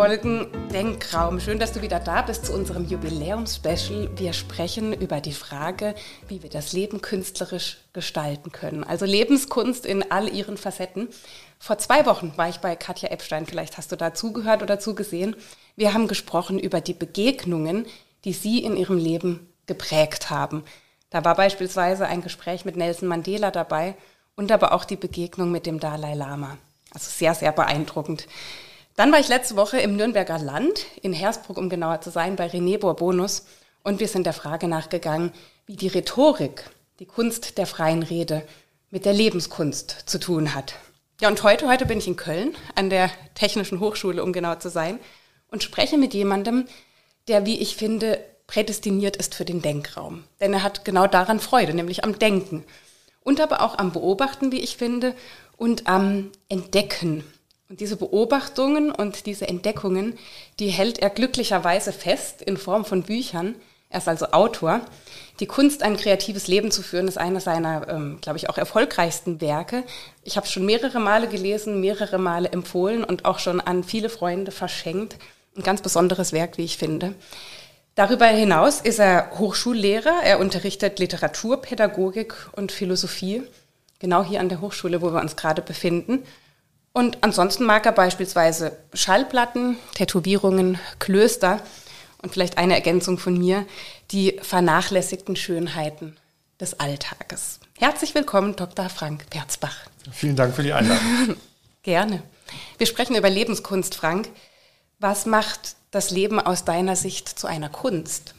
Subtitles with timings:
[0.00, 1.40] Folgen Denkraum.
[1.40, 4.08] Schön, dass du wieder da bist zu unserem Jubiläumspecial.
[4.16, 5.94] Wir sprechen über die Frage,
[6.26, 8.82] wie wir das Leben künstlerisch gestalten können.
[8.82, 11.10] Also Lebenskunst in all ihren Facetten.
[11.58, 15.36] Vor zwei Wochen war ich bei Katja Epstein, vielleicht hast du da zugehört oder zugesehen.
[15.76, 17.84] Wir haben gesprochen über die Begegnungen,
[18.24, 20.64] die sie in ihrem Leben geprägt haben.
[21.10, 23.96] Da war beispielsweise ein Gespräch mit Nelson Mandela dabei
[24.34, 26.56] und aber auch die Begegnung mit dem Dalai Lama.
[26.90, 28.26] Also sehr, sehr beeindruckend.
[29.00, 32.48] Dann war ich letzte Woche im Nürnberger Land, in Hersbruck, um genauer zu sein, bei
[32.48, 33.46] René Bourbonus.
[33.82, 35.32] Und wir sind der Frage nachgegangen,
[35.64, 36.68] wie die Rhetorik,
[36.98, 38.42] die Kunst der freien Rede,
[38.90, 40.74] mit der Lebenskunst zu tun hat.
[41.18, 44.68] Ja, und heute, heute bin ich in Köln, an der Technischen Hochschule, um genauer zu
[44.68, 45.00] sein,
[45.50, 46.66] und spreche mit jemandem,
[47.26, 50.24] der, wie ich finde, prädestiniert ist für den Denkraum.
[50.40, 52.64] Denn er hat genau daran Freude, nämlich am Denken.
[53.22, 55.14] Und aber auch am Beobachten, wie ich finde,
[55.56, 57.24] und am Entdecken.
[57.70, 60.18] Und diese Beobachtungen und diese Entdeckungen,
[60.58, 63.54] die hält er glücklicherweise fest in Form von Büchern.
[63.90, 64.80] Er ist also Autor.
[65.38, 69.40] Die Kunst, ein kreatives Leben zu führen, ist eines seiner, ähm, glaube ich, auch erfolgreichsten
[69.40, 69.84] Werke.
[70.24, 74.50] Ich habe schon mehrere Male gelesen, mehrere Male empfohlen und auch schon an viele Freunde
[74.50, 75.16] verschenkt.
[75.56, 77.14] Ein ganz besonderes Werk, wie ich finde.
[77.94, 80.24] Darüber hinaus ist er Hochschullehrer.
[80.24, 83.44] Er unterrichtet Literatur, Pädagogik und Philosophie.
[84.00, 86.24] Genau hier an der Hochschule, wo wir uns gerade befinden.
[86.92, 91.62] Und ansonsten mag er beispielsweise Schallplatten, Tätowierungen, Klöster
[92.22, 93.64] und vielleicht eine Ergänzung von mir,
[94.10, 96.16] die vernachlässigten Schönheiten
[96.60, 97.60] des Alltages.
[97.78, 98.88] Herzlich willkommen, Dr.
[98.88, 99.76] Frank Perzbach.
[100.12, 101.36] Vielen Dank für die Einladung.
[101.82, 102.22] Gerne.
[102.76, 104.28] Wir sprechen über Lebenskunst, Frank.
[104.98, 108.34] Was macht das Leben aus deiner Sicht zu einer Kunst?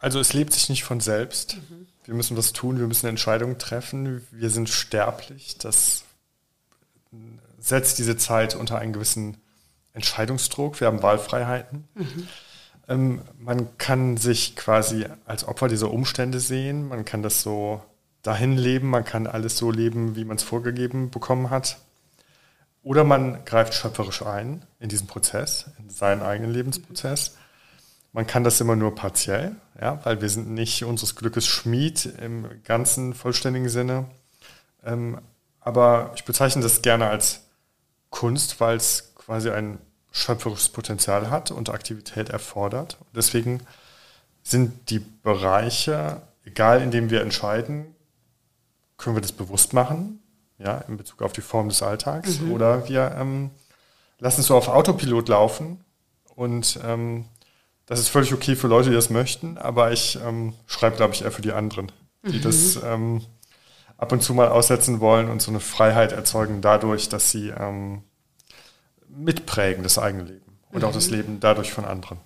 [0.00, 1.56] Also es lebt sich nicht von selbst.
[1.56, 1.87] Mhm.
[2.08, 4.26] Wir müssen was tun, wir müssen Entscheidungen treffen.
[4.30, 5.58] Wir sind sterblich.
[5.58, 6.04] Das
[7.58, 9.36] setzt diese Zeit unter einen gewissen
[9.92, 10.80] Entscheidungsdruck.
[10.80, 11.86] Wir haben Wahlfreiheiten.
[11.94, 12.28] Mhm.
[12.88, 16.88] Ähm, man kann sich quasi als Opfer dieser Umstände sehen.
[16.88, 17.82] Man kann das so
[18.22, 18.88] dahin leben.
[18.88, 21.76] Man kann alles so leben, wie man es vorgegeben bekommen hat.
[22.82, 27.36] Oder man greift schöpferisch ein in diesen Prozess, in seinen eigenen Lebensprozess.
[28.12, 32.46] Man kann das immer nur partiell, ja, weil wir sind nicht unseres Glückes Schmied im
[32.64, 34.06] ganzen vollständigen Sinne.
[34.84, 35.20] Ähm,
[35.60, 37.42] aber ich bezeichne das gerne als
[38.10, 39.78] Kunst, weil es quasi ein
[40.10, 42.96] schöpferisches Potenzial hat und Aktivität erfordert.
[43.14, 43.60] Deswegen
[44.42, 47.94] sind die Bereiche, egal in denen wir entscheiden,
[48.96, 50.20] können wir das bewusst machen,
[50.58, 52.52] ja, in Bezug auf die Form des Alltags, mhm.
[52.52, 53.50] oder wir ähm,
[54.18, 55.84] lassen es so auf Autopilot laufen
[56.34, 57.26] und ähm,
[57.88, 61.22] das ist völlig okay für Leute, die das möchten, aber ich ähm, schreibe, glaube ich,
[61.22, 61.90] eher für die anderen,
[62.22, 62.42] die mhm.
[62.42, 63.22] das ähm,
[63.96, 68.02] ab und zu mal aussetzen wollen und so eine Freiheit erzeugen dadurch, dass sie ähm,
[69.08, 70.88] mitprägen das eigene Leben und mhm.
[70.88, 71.16] auch das mhm.
[71.16, 72.18] Leben dadurch von anderen.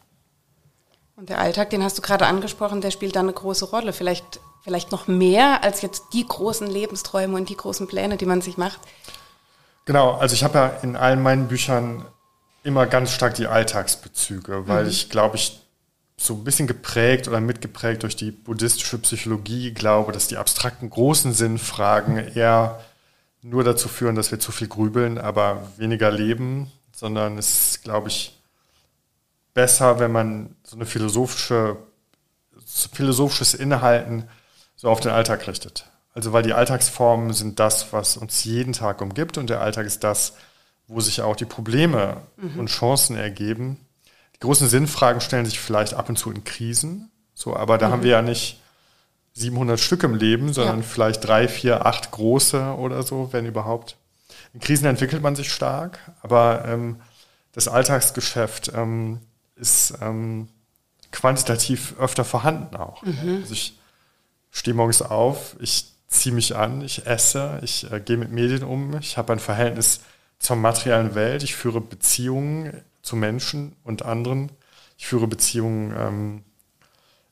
[1.15, 3.93] Und der Alltag, den hast du gerade angesprochen, der spielt da eine große Rolle.
[3.93, 8.41] Vielleicht, vielleicht noch mehr als jetzt die großen Lebensträume und die großen Pläne, die man
[8.41, 8.81] sich macht.
[9.85, 12.05] Genau, also ich habe ja in allen meinen Büchern
[12.63, 14.91] immer ganz stark die Alltagsbezüge, weil mhm.
[14.91, 15.61] ich glaube, ich
[16.17, 21.33] so ein bisschen geprägt oder mitgeprägt durch die buddhistische Psychologie glaube, dass die abstrakten großen
[21.33, 22.81] Sinnfragen eher
[23.43, 28.09] nur dazu führen, dass wir zu viel grübeln, aber weniger leben, sondern es ist, glaube
[28.09, 28.39] ich,
[29.53, 31.77] besser, wenn man so eine philosophische,
[32.65, 34.29] so philosophisches Inhalten
[34.77, 35.87] so auf den Alltag richtet.
[36.15, 40.05] Also weil die Alltagsformen sind das, was uns jeden Tag umgibt und der Alltag ist
[40.05, 40.35] das,
[40.93, 42.61] wo sich auch die Probleme mhm.
[42.61, 43.79] und Chancen ergeben.
[44.37, 47.93] Die großen Sinnfragen stellen sich vielleicht ab und zu in Krisen, so, aber da mhm.
[47.93, 48.61] haben wir ja nicht
[49.35, 50.87] 700 Stück im Leben, sondern ja.
[50.87, 53.97] vielleicht drei, vier, acht große oder so, wenn überhaupt.
[54.53, 57.01] In Krisen entwickelt man sich stark, aber ähm,
[57.53, 59.21] das Alltagsgeschäft ähm,
[59.57, 60.49] ist ähm,
[61.11, 63.03] quantitativ öfter vorhanden auch.
[63.03, 63.39] Mhm.
[63.43, 63.79] Also ich
[64.51, 68.99] stehe morgens auf, ich ziehe mich an, ich esse, ich äh, gehe mit Medien um,
[68.99, 70.01] ich habe ein Verhältnis
[70.43, 71.43] zur materiellen Welt.
[71.43, 74.51] Ich führe Beziehungen zu Menschen und anderen.
[74.99, 76.45] Ich führe Beziehungen ähm,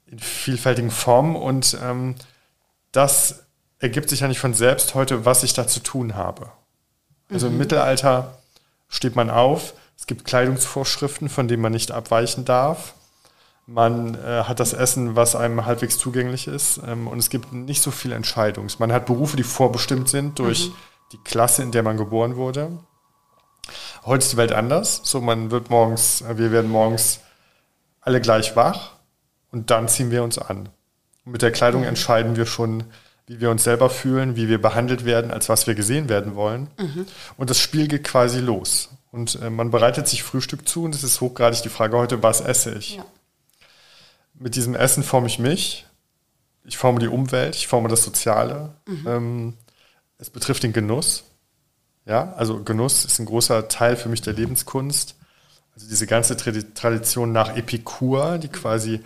[0.07, 2.15] in vielfältigen Formen und ähm,
[2.93, 3.45] das
[3.79, 6.51] ergibt sich ja nicht von selbst heute, was ich da zu tun habe.
[7.31, 7.53] Also mhm.
[7.53, 8.39] im Mittelalter
[8.89, 12.95] steht man auf, es gibt Kleidungsvorschriften, von denen man nicht abweichen darf.
[13.67, 16.81] Man äh, hat das Essen, was einem halbwegs zugänglich ist.
[16.87, 18.67] Ähm, und es gibt nicht so viel Entscheidung.
[18.79, 20.75] Man hat Berufe, die vorbestimmt sind durch mhm.
[21.12, 22.79] die Klasse, in der man geboren wurde.
[24.05, 25.01] Heute ist die Welt anders.
[25.05, 27.21] So, man wird morgens, wir werden morgens
[28.01, 28.93] alle gleich wach
[29.51, 30.69] und dann ziehen wir uns an.
[31.25, 31.89] Und mit der Kleidung mhm.
[31.89, 32.85] entscheiden wir schon,
[33.27, 36.69] wie wir uns selber fühlen, wie wir behandelt werden, als was wir gesehen werden wollen.
[36.79, 37.07] Mhm.
[37.37, 38.91] Und das Spiel geht quasi los.
[39.13, 42.41] Und äh, man bereitet sich Frühstück zu und es ist hochgradig die Frage heute, was
[42.41, 42.97] esse ich?
[42.97, 43.05] Ja.
[44.35, 45.87] Mit diesem Essen forme ich mich,
[46.65, 48.75] ich forme die Umwelt, ich forme das Soziale.
[48.87, 49.07] Mhm.
[49.07, 49.55] Ähm,
[50.19, 51.25] es betrifft den Genuss.
[52.06, 55.17] Ja, also Genuss ist ein großer Teil für mich der Lebenskunst.
[55.75, 59.00] Also diese ganze Tradition nach Epikur, die quasi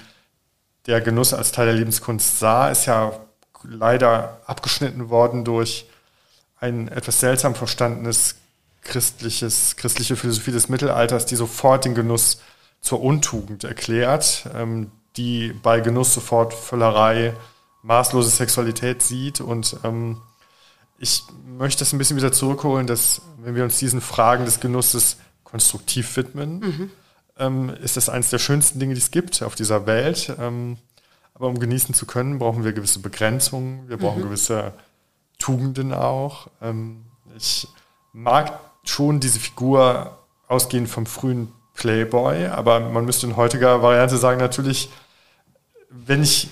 [0.86, 3.12] der Genuss als Teil der Lebenskunst sah, ist ja
[3.62, 5.86] leider abgeschnitten worden durch
[6.60, 8.36] ein etwas seltsam verstandenes
[8.82, 12.40] christliches, christliche Philosophie des Mittelalters, die sofort den Genuss
[12.80, 17.34] zur Untugend erklärt, ähm, die bei Genuss sofort Völlerei,
[17.82, 19.40] maßlose Sexualität sieht.
[19.40, 20.20] Und ähm,
[20.98, 21.22] ich
[21.56, 26.16] möchte das ein bisschen wieder zurückholen, dass wenn wir uns diesen Fragen des Genusses konstruktiv
[26.16, 26.90] widmen, mhm.
[27.38, 30.34] ähm, ist das eines der schönsten Dinge, die es gibt auf dieser Welt.
[30.38, 30.78] Ähm,
[31.34, 34.26] aber um genießen zu können, brauchen wir gewisse Begrenzungen, wir brauchen mhm.
[34.26, 34.72] gewisse
[35.38, 36.48] Tugenden auch.
[36.62, 37.04] Ähm,
[37.36, 37.68] ich
[38.12, 44.38] mag schon diese Figur ausgehend vom frühen Playboy, aber man müsste in heutiger Variante sagen,
[44.38, 44.90] natürlich,
[45.90, 46.48] wenn ich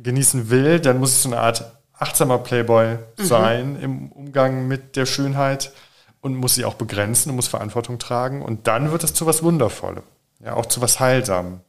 [0.00, 1.72] genießen will, dann muss es so eine Art
[2.02, 3.24] achtsamer Playboy mhm.
[3.24, 5.72] sein im Umgang mit der Schönheit
[6.20, 8.42] und muss sie auch begrenzen und muss Verantwortung tragen.
[8.42, 10.04] Und dann wird es zu was Wundervollem,
[10.40, 11.60] ja, auch zu was Heilsamem.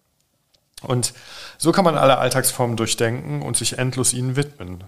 [0.82, 1.14] Und
[1.58, 4.84] so kann man alle Alltagsformen durchdenken und sich endlos ihnen widmen.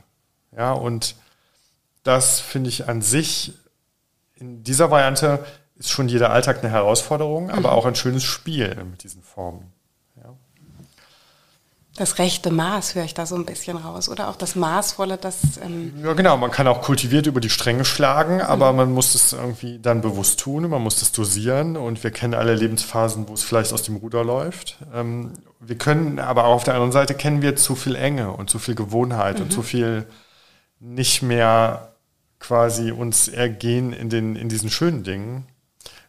[0.56, 1.16] Ja, und
[2.04, 3.54] das finde ich an sich
[4.36, 5.46] in dieser Variante
[5.76, 7.76] ist schon jeder Alltag eine Herausforderung, aber mhm.
[7.78, 9.72] auch ein schönes Spiel mit diesen Formen.
[11.98, 14.10] Das rechte Maß höre ich da so ein bisschen raus.
[14.10, 15.58] Oder auch das Maßvolle, das.
[15.64, 16.36] Ähm ja, genau.
[16.36, 18.78] Man kann auch kultiviert über die Stränge schlagen, aber mhm.
[18.78, 20.70] man muss es irgendwie dann bewusst tun.
[20.70, 21.78] Man muss das dosieren.
[21.78, 24.78] Und wir kennen alle Lebensphasen, wo es vielleicht aus dem Ruder läuft.
[24.94, 25.32] Ähm,
[25.62, 28.60] wir können, aber auch auf der anderen Seite kennen wir zu viel Enge und zu
[28.60, 29.44] viel Gewohnheit mhm.
[29.44, 30.06] und zu viel
[30.82, 31.94] nicht mehr
[32.40, 35.48] quasi uns ergehen in, den, in diesen schönen Dingen.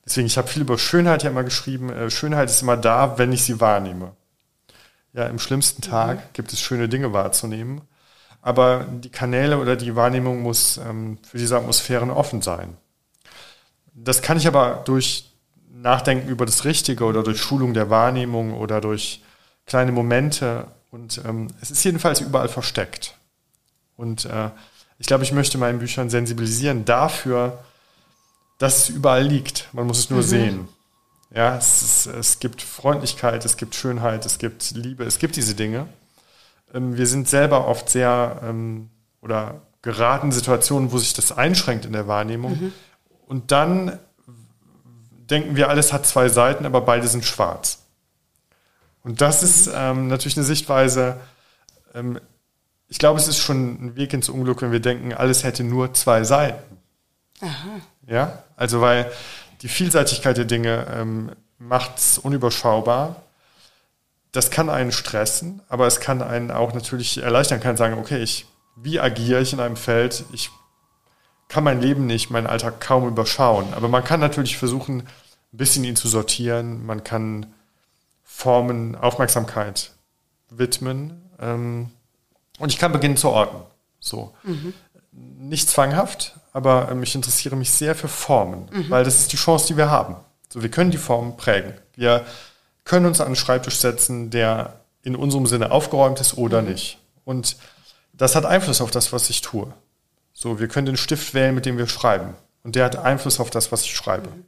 [0.05, 1.91] Deswegen, ich habe viel über Schönheit ja immer geschrieben.
[1.91, 4.17] Äh, Schönheit ist immer da, wenn ich sie wahrnehme.
[5.16, 6.22] Ja, im schlimmsten Tag mhm.
[6.34, 7.80] gibt es schöne Dinge wahrzunehmen.
[8.42, 12.76] Aber die Kanäle oder die Wahrnehmung muss ähm, für diese Atmosphären offen sein.
[13.94, 15.32] Das kann ich aber durch
[15.72, 19.22] Nachdenken über das Richtige oder durch Schulung der Wahrnehmung oder durch
[19.64, 20.66] kleine Momente.
[20.90, 23.16] Und ähm, es ist jedenfalls überall versteckt.
[23.96, 24.50] Und äh,
[24.98, 27.64] ich glaube, ich möchte meinen Büchern sensibilisieren dafür,
[28.58, 29.68] dass es überall liegt.
[29.72, 30.26] Man muss es nur mhm.
[30.26, 30.68] sehen.
[31.37, 35.55] Ja, es, ist, es gibt Freundlichkeit, es gibt Schönheit, es gibt Liebe, es gibt diese
[35.55, 35.87] Dinge.
[36.73, 38.88] Ähm, wir sind selber oft sehr ähm,
[39.21, 42.53] oder geraten Situationen, wo sich das einschränkt in der Wahrnehmung.
[42.53, 42.73] Mhm.
[43.27, 43.99] Und dann
[45.29, 47.81] denken wir, alles hat zwei Seiten, aber beide sind schwarz.
[49.03, 51.21] Und das ist ähm, natürlich eine Sichtweise,
[51.94, 52.19] ähm,
[52.88, 55.93] ich glaube, es ist schon ein Weg ins Unglück, wenn wir denken, alles hätte nur
[55.93, 56.79] zwei Seiten.
[57.43, 57.81] Aha.
[58.06, 59.11] Ja, also weil
[59.62, 63.23] die Vielseitigkeit der Dinge ähm, macht es unüberschaubar.
[64.32, 68.47] Das kann einen stressen, aber es kann einen auch natürlich erleichtern, kann sagen, okay, ich,
[68.76, 70.25] wie agiere ich in einem Feld?
[70.32, 70.50] Ich
[71.49, 73.73] kann mein Leben nicht, meinen Alltag kaum überschauen.
[73.75, 75.06] Aber man kann natürlich versuchen, ein
[75.56, 76.85] bisschen ihn zu sortieren.
[76.85, 77.47] Man kann
[78.25, 79.93] Formen Aufmerksamkeit
[80.50, 81.30] widmen.
[81.40, 81.90] Ähm,
[82.59, 83.62] und ich kann beginnen zu orten.
[84.00, 84.35] So.
[84.42, 84.75] Mhm.
[85.12, 88.88] Nicht zwanghaft, aber ähm, ich interessiere mich sehr für Formen, mhm.
[88.88, 90.16] weil das ist die Chance, die wir haben.
[90.48, 91.75] So, wir können die Formen prägen.
[91.94, 92.25] Wir
[92.84, 96.68] können uns an einen Schreibtisch setzen, der in unserem Sinne aufgeräumt ist oder mhm.
[96.68, 96.98] nicht.
[97.26, 97.58] Und
[98.14, 99.70] das hat Einfluss auf das, was ich tue.
[100.32, 102.32] So, wir können den Stift wählen, mit dem wir schreiben.
[102.62, 104.30] Und der hat Einfluss auf das, was ich schreibe.
[104.30, 104.44] Mhm.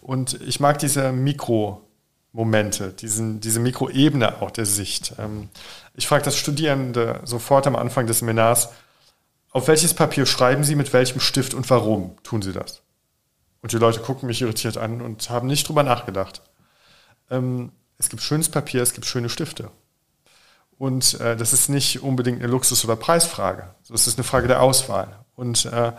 [0.00, 5.14] Und ich mag diese Mikromomente, diesen, diese Mikroebene auch der Sicht.
[5.20, 5.48] Ähm,
[5.94, 8.70] ich frage das Studierende sofort am Anfang des Seminars,
[9.56, 12.82] auf welches Papier schreiben Sie, mit welchem Stift und warum tun Sie das?
[13.62, 16.42] Und die Leute gucken mich irritiert an und haben nicht drüber nachgedacht.
[17.30, 19.70] Ähm, es gibt schönes Papier, es gibt schöne Stifte.
[20.76, 23.74] Und äh, das ist nicht unbedingt eine Luxus- oder Preisfrage.
[23.88, 25.24] Das ist eine Frage der Auswahl.
[25.36, 25.92] Und äh,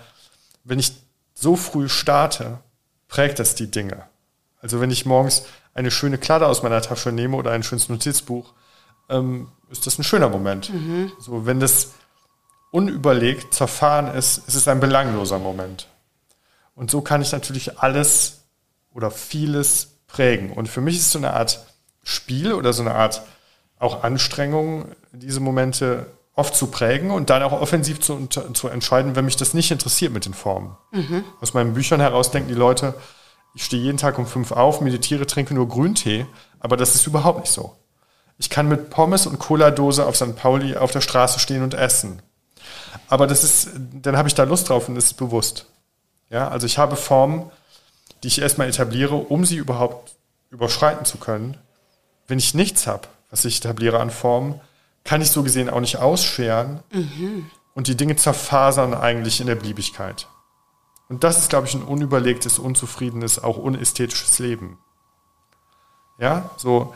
[0.63, 0.93] wenn ich
[1.33, 2.59] so früh starte,
[3.07, 4.03] prägt das die Dinge.
[4.61, 8.53] Also wenn ich morgens eine schöne Kladde aus meiner Tasche nehme oder ein schönes Notizbuch,
[9.09, 10.71] ähm, ist das ein schöner Moment.
[10.71, 11.11] Mhm.
[11.19, 11.93] So, wenn das
[12.71, 15.87] unüberlegt zerfahren ist, ist es ein belangloser Moment.
[16.75, 18.43] Und so kann ich natürlich alles
[18.93, 20.51] oder vieles prägen.
[20.51, 21.65] Und für mich ist es so eine Art
[22.03, 23.23] Spiel oder so eine Art
[23.79, 29.25] auch Anstrengung, diese Momente oft zu prägen und dann auch offensiv zu, zu entscheiden, wenn
[29.25, 30.77] mich das nicht interessiert mit den Formen.
[30.91, 31.23] Mhm.
[31.41, 32.93] Aus meinen Büchern heraus denken die Leute,
[33.55, 36.27] ich stehe jeden Tag um fünf auf, meditiere, trinke nur Grüntee,
[36.59, 37.75] aber das ist überhaupt nicht so.
[38.37, 40.35] Ich kann mit Pommes und Cola-Dose auf St.
[40.35, 42.21] Pauli auf der Straße stehen und essen.
[43.07, 43.69] Aber das ist,
[44.01, 45.65] dann habe ich da Lust drauf und das ist bewusst.
[46.29, 47.49] Ja, also ich habe Formen,
[48.23, 50.15] die ich erstmal etabliere, um sie überhaupt
[50.49, 51.57] überschreiten zu können.
[52.27, 54.59] Wenn ich nichts habe, was ich etabliere an Formen,
[55.03, 57.49] kann ich so gesehen auch nicht ausscheren mhm.
[57.73, 60.27] und die Dinge zerfasern eigentlich in der Beliebigkeit.
[61.07, 64.77] Und das ist, glaube ich, ein unüberlegtes, unzufriedenes, auch unästhetisches Leben.
[66.19, 66.93] Ja, so,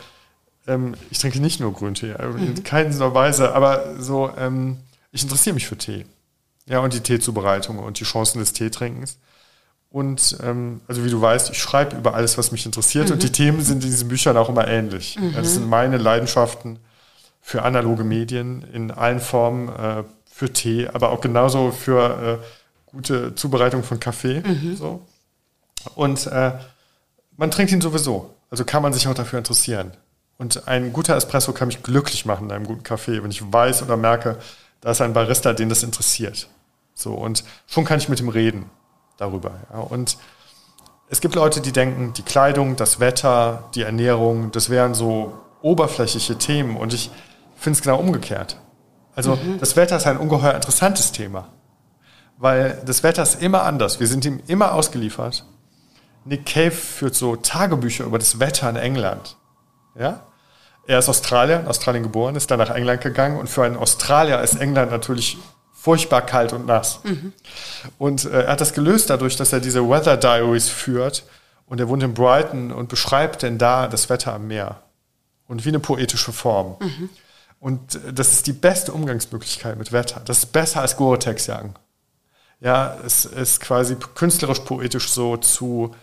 [0.66, 2.62] ähm, ich trinke nicht nur Grüntee, äh, in mhm.
[2.64, 4.78] keiner Weise, aber so, ähm,
[5.12, 6.06] ich interessiere mich für Tee.
[6.66, 9.18] Ja, und die Teezubereitung und die Chancen des Teetrinkens.
[9.90, 13.14] Und ähm, also wie du weißt, ich schreibe über alles, was mich interessiert mhm.
[13.14, 15.18] und die Themen sind in diesen Büchern auch immer ähnlich.
[15.20, 15.34] Mhm.
[15.34, 16.78] Das sind meine Leidenschaften
[17.42, 23.34] für analoge Medien in allen Formen, äh, für Tee, aber auch genauso für äh, gute
[23.34, 24.40] Zubereitung von Kaffee.
[24.40, 24.76] Mhm.
[24.76, 25.02] So.
[25.94, 26.52] Und äh,
[27.36, 28.34] man trinkt ihn sowieso.
[28.50, 29.92] Also kann man sich auch dafür interessieren.
[30.38, 33.82] Und ein guter Espresso kann mich glücklich machen in einem guten Kaffee, wenn ich weiß
[33.82, 34.38] oder merke,
[34.82, 36.48] da ist ein Barista, den das interessiert.
[36.92, 38.70] So, und schon kann ich mit ihm reden
[39.16, 39.52] darüber.
[39.72, 39.78] Ja.
[39.78, 40.18] Und
[41.08, 46.36] es gibt Leute, die denken, die Kleidung, das Wetter, die Ernährung, das wären so oberflächliche
[46.36, 46.76] Themen.
[46.76, 47.10] Und ich
[47.56, 48.58] finde es genau umgekehrt.
[49.14, 49.58] Also mhm.
[49.60, 51.48] das Wetter ist ein ungeheuer interessantes Thema.
[52.38, 54.00] Weil das Wetter ist immer anders.
[54.00, 55.44] Wir sind ihm immer ausgeliefert.
[56.24, 59.36] Nick Cave führt so Tagebücher über das Wetter in England.
[59.94, 60.26] Ja?
[60.86, 64.40] Er ist Australier, in Australien geboren, ist dann nach England gegangen und für einen Australier
[64.40, 65.38] ist England natürlich
[65.72, 67.00] furchtbar kalt und nass.
[67.04, 67.32] Mhm.
[67.98, 71.24] Und äh, er hat das gelöst dadurch, dass er diese Weather Diaries führt
[71.66, 74.82] und er wohnt in Brighton und beschreibt denn da das Wetter am Meer.
[75.48, 76.76] Und wie eine poetische Form.
[76.80, 77.10] Mhm.
[77.58, 80.20] Und äh, das ist die beste Umgangsmöglichkeit mit Wetter.
[80.24, 81.74] Das ist besser als Gore-Tex-Jagen.
[82.60, 85.94] Ja, es ist quasi künstlerisch poetisch so zu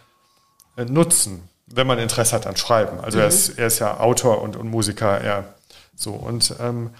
[0.75, 2.99] äh, nutzen, wenn man Interesse hat an Schreiben.
[2.99, 3.23] Also mhm.
[3.23, 5.53] er, ist, er ist ja Autor und, und Musiker, er
[5.95, 6.11] so.
[6.11, 6.91] Und ähm,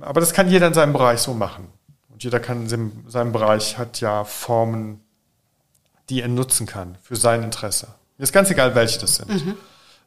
[0.00, 1.68] aber das kann jeder in seinem Bereich so machen.
[2.08, 5.00] Und jeder kann in seinem Bereich hat ja Formen,
[6.08, 7.88] die er nutzen kann für sein Interesse.
[8.18, 9.28] Mir ist ganz egal, welche das sind.
[9.28, 9.56] Mhm.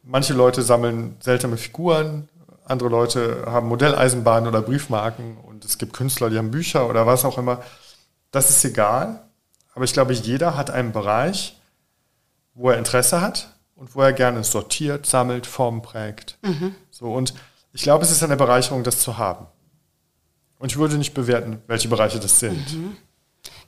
[0.03, 2.29] Manche Leute sammeln seltsame Figuren,
[2.65, 7.25] andere Leute haben Modelleisenbahnen oder Briefmarken und es gibt Künstler, die haben Bücher oder was
[7.25, 7.61] auch immer.
[8.31, 9.21] Das ist egal.
[9.73, 11.57] Aber ich glaube, jeder hat einen Bereich,
[12.53, 16.37] wo er Interesse hat und wo er gerne sortiert, sammelt, Formen prägt.
[16.41, 16.75] Mhm.
[16.91, 17.33] So, und
[17.71, 19.45] ich glaube, es ist eine Bereicherung, das zu haben.
[20.59, 22.73] Und ich würde nicht bewerten, welche Bereiche das sind.
[22.73, 22.97] Mhm.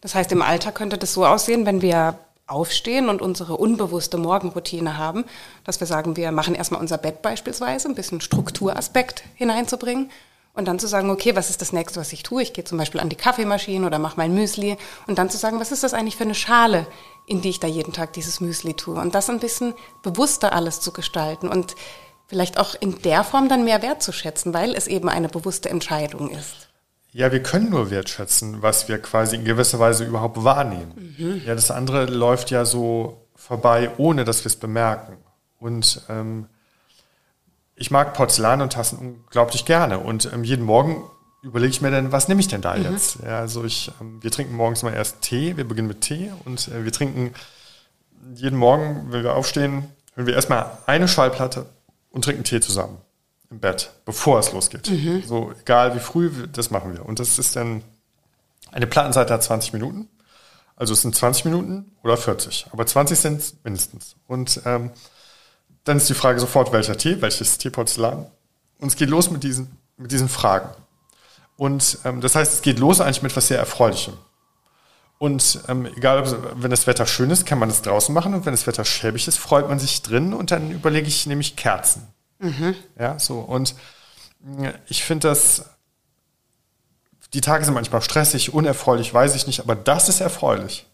[0.02, 4.98] Das heißt, im Alltag könnte das so aussehen, wenn wir aufstehen und unsere unbewusste Morgenroutine
[4.98, 5.26] haben,
[5.64, 10.10] dass wir sagen, wir machen erstmal unser Bett beispielsweise, ein bisschen Strukturaspekt hineinzubringen
[10.54, 12.42] und dann zu sagen, okay, was ist das nächste, was ich tue?
[12.42, 15.60] Ich gehe zum Beispiel an die Kaffeemaschine oder mache mein Müsli und dann zu sagen,
[15.60, 16.88] was ist das eigentlich für eine Schale,
[17.30, 19.00] in die ich da jeden Tag dieses Müsli tue?
[19.00, 21.76] Und das ein bisschen bewusster alles zu gestalten und
[22.28, 26.70] vielleicht auch in der Form dann mehr wertzuschätzen, weil es eben eine bewusste Entscheidung ist.
[27.12, 31.16] Ja, wir können nur wertschätzen, was wir quasi in gewisser Weise überhaupt wahrnehmen.
[31.18, 31.42] Mhm.
[31.46, 35.18] Ja, das andere läuft ja so vorbei, ohne dass wir es bemerken.
[35.60, 36.48] Und ähm,
[37.76, 40.00] ich mag Porzellan und Tassen unglaublich gerne.
[40.00, 41.04] Und ähm, jeden Morgen
[41.42, 42.84] überlege ich mir dann, was nehme ich denn da mhm.
[42.84, 43.20] jetzt?
[43.24, 46.68] Ja, also ich, ähm, wir trinken morgens mal erst Tee, wir beginnen mit Tee und
[46.70, 47.34] äh, wir trinken
[48.34, 51.66] jeden Morgen, wenn wir aufstehen, hören wir erstmal eine Schallplatte
[52.12, 52.98] und trinken Tee zusammen
[53.50, 54.90] im Bett, bevor es losgeht.
[54.90, 55.24] Mhm.
[55.26, 57.06] So, egal wie früh, das machen wir.
[57.06, 57.84] Und das ist dann,
[58.72, 60.08] eine Plattenseite hat 20 Minuten.
[60.76, 62.68] Also es sind 20 Minuten oder 40.
[62.72, 64.16] Aber 20 sind es mindestens.
[64.28, 64.92] Und ähm,
[65.84, 68.28] dann ist die Frage sofort, welcher Tee, welches Teeporzellan.
[68.80, 70.70] Und es geht los mit diesen, mit diesen Fragen.
[71.60, 74.14] Und ähm, das heißt, es geht los eigentlich mit was sehr Erfreulichem.
[75.18, 76.24] Und ähm, egal,
[76.56, 78.34] wenn das Wetter schön ist, kann man es draußen machen.
[78.34, 80.34] Und wenn das Wetter schäbig ist, freut man sich drin.
[80.34, 82.08] Und dann überlege ich nämlich Kerzen.
[82.40, 82.76] Mhm.
[82.98, 83.40] Ja, so.
[83.40, 83.76] Und
[84.88, 85.66] ich finde das,
[87.34, 90.88] die Tage sind manchmal stressig, unerfreulich, weiß ich nicht, aber das ist erfreulich.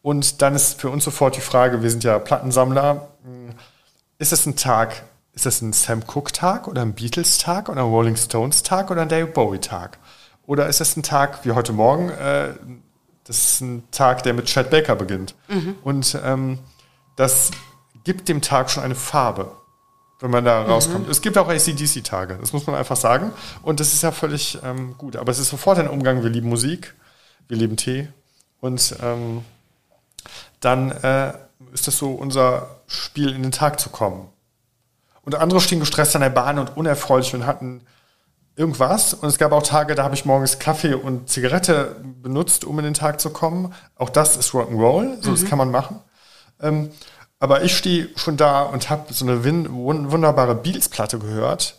[0.00, 3.08] Und dann ist für uns sofort die Frage, wir sind ja Plattensammler,
[4.16, 5.02] ist es ein Tag,
[5.32, 8.90] ist das ein Sam Cooke Tag oder ein Beatles Tag oder ein Rolling Stones Tag
[8.90, 9.98] oder ein David Bowie Tag?
[10.46, 12.54] Oder ist es ein Tag wie heute Morgen, äh,
[13.24, 15.34] das ist ein Tag, der mit Chad Baker beginnt.
[15.48, 15.76] Mhm.
[15.84, 16.58] Und ähm,
[17.16, 17.50] das
[18.02, 19.52] gibt dem Tag schon eine Farbe
[20.20, 21.06] wenn man da rauskommt.
[21.06, 21.10] Mhm.
[21.10, 23.32] Es gibt auch ACDC-Tage, das muss man einfach sagen.
[23.62, 25.16] Und das ist ja völlig ähm, gut.
[25.16, 26.22] Aber es ist sofort ein Umgang.
[26.22, 26.94] Wir lieben Musik,
[27.48, 28.08] wir lieben Tee.
[28.60, 29.42] Und ähm,
[30.60, 31.32] dann äh,
[31.72, 34.28] ist das so unser Spiel, in den Tag zu kommen.
[35.22, 37.82] Und andere stehen gestresst an der Bahn und unerfreulich und hatten
[38.56, 39.14] irgendwas.
[39.14, 42.84] Und es gab auch Tage, da habe ich morgens Kaffee und Zigarette benutzt, um in
[42.84, 43.74] den Tag zu kommen.
[43.96, 45.34] Auch das ist Rock'n'Roll, so mhm.
[45.34, 46.00] das kann man machen.
[46.60, 46.90] Ähm,
[47.38, 51.78] aber ich stehe schon da und habe so eine wunderbare Beatles-Platte gehört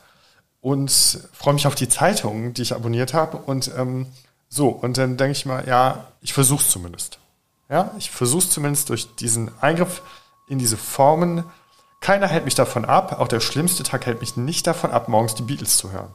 [0.60, 0.92] und
[1.34, 3.38] freue mich auf die Zeitung, die ich abonniert habe.
[3.38, 4.08] Und ähm,
[4.50, 7.20] so, und dann denke ich mal, ja, ich versuche es zumindest.
[7.70, 10.02] Ja, ich versuche es zumindest durch diesen Eingriff
[10.48, 11.46] in diese Formen.
[12.02, 15.36] Keiner hält mich davon ab, auch der schlimmste Tag hält mich nicht davon ab, morgens
[15.36, 16.14] die Beatles zu hören.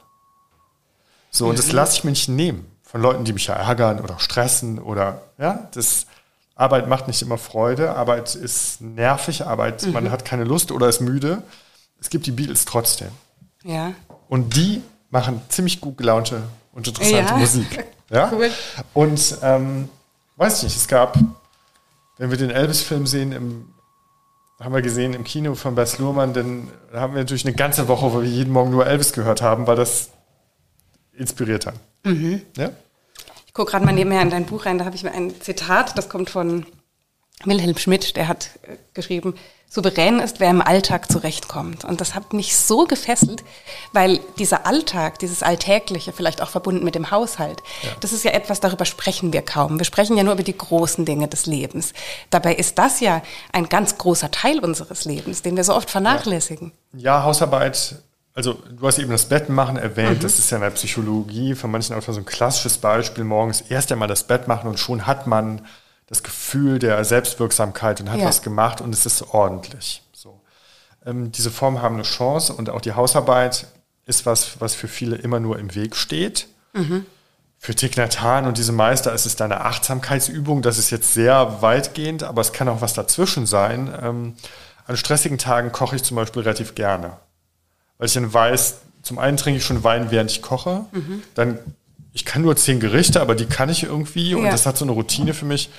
[1.31, 1.75] So, und das mhm.
[1.75, 5.69] lasse ich mir nicht nehmen von Leuten, die mich ja ärgern oder stressen oder, ja,
[5.73, 6.07] das,
[6.57, 9.93] Arbeit macht nicht immer Freude, Arbeit ist nervig, Arbeit, mhm.
[9.93, 11.43] man hat keine Lust oder ist müde.
[12.01, 13.11] Es gibt die Beatles trotzdem.
[13.63, 13.93] Ja.
[14.29, 17.37] Und die machen ziemlich gut gelaunte und interessante ja.
[17.37, 17.85] Musik.
[18.11, 18.31] Ja?
[18.33, 18.51] Cool.
[18.95, 19.89] Und ähm,
[20.37, 21.19] weiß ich nicht, es gab,
[22.19, 23.69] wenn wir den Elvis-Film sehen, im,
[24.61, 28.13] haben wir gesehen im Kino von Bess Luhrmann, dann haben wir natürlich eine ganze Woche,
[28.13, 30.11] wo wir jeden Morgen nur Elvis gehört haben, weil das
[31.13, 31.75] inspiriert hat.
[32.05, 32.43] Mhm.
[32.57, 32.71] Ja?
[33.47, 35.97] Ich gucke gerade mal nebenher in dein Buch rein, da habe ich mir ein Zitat,
[35.99, 36.67] das kommt von
[37.45, 39.35] Wilhelm Schmidt, der hat äh, geschrieben,
[39.69, 41.85] souverän ist, wer im Alltag zurechtkommt.
[41.85, 43.45] Und das hat mich so gefesselt,
[43.93, 47.91] weil dieser Alltag, dieses Alltägliche, vielleicht auch verbunden mit dem Haushalt, ja.
[48.01, 49.79] das ist ja etwas, darüber sprechen wir kaum.
[49.79, 51.93] Wir sprechen ja nur über die großen Dinge des Lebens.
[52.31, 56.73] Dabei ist das ja ein ganz großer Teil unseres Lebens, den wir so oft vernachlässigen.
[56.93, 57.97] Ja, ja Hausarbeit
[58.37, 60.21] also du hast eben das Bett machen erwähnt, mhm.
[60.21, 63.91] das ist ja in der Psychologie von manchen Autoren so ein klassisches Beispiel, morgens erst
[63.91, 65.63] einmal das Bett machen und schon hat man
[66.07, 68.27] das Gefühl der Selbstwirksamkeit und hat ja.
[68.27, 70.03] was gemacht und es ist ordentlich.
[70.13, 70.41] So.
[71.05, 73.67] Ähm, diese Formen haben eine Chance und auch die Hausarbeit
[74.07, 76.47] ist was, was für viele immer nur im Weg steht.
[76.73, 77.07] Mhm.
[77.59, 80.63] Für Thich und diese Meister ist es eine Achtsamkeitsübung.
[80.63, 83.93] Das ist jetzt sehr weitgehend, aber es kann auch was dazwischen sein.
[84.01, 84.35] Ähm,
[84.87, 87.17] an stressigen Tagen koche ich zum Beispiel relativ gerne.
[87.99, 90.85] Weil ich dann weiß, zum einen trinke ich schon Wein, während ich koche.
[90.93, 91.23] Mhm.
[91.35, 91.59] Dann,
[92.13, 94.37] ich kann nur zehn Gerichte, aber die kann ich irgendwie ja.
[94.37, 95.71] und das hat so eine Routine für mich.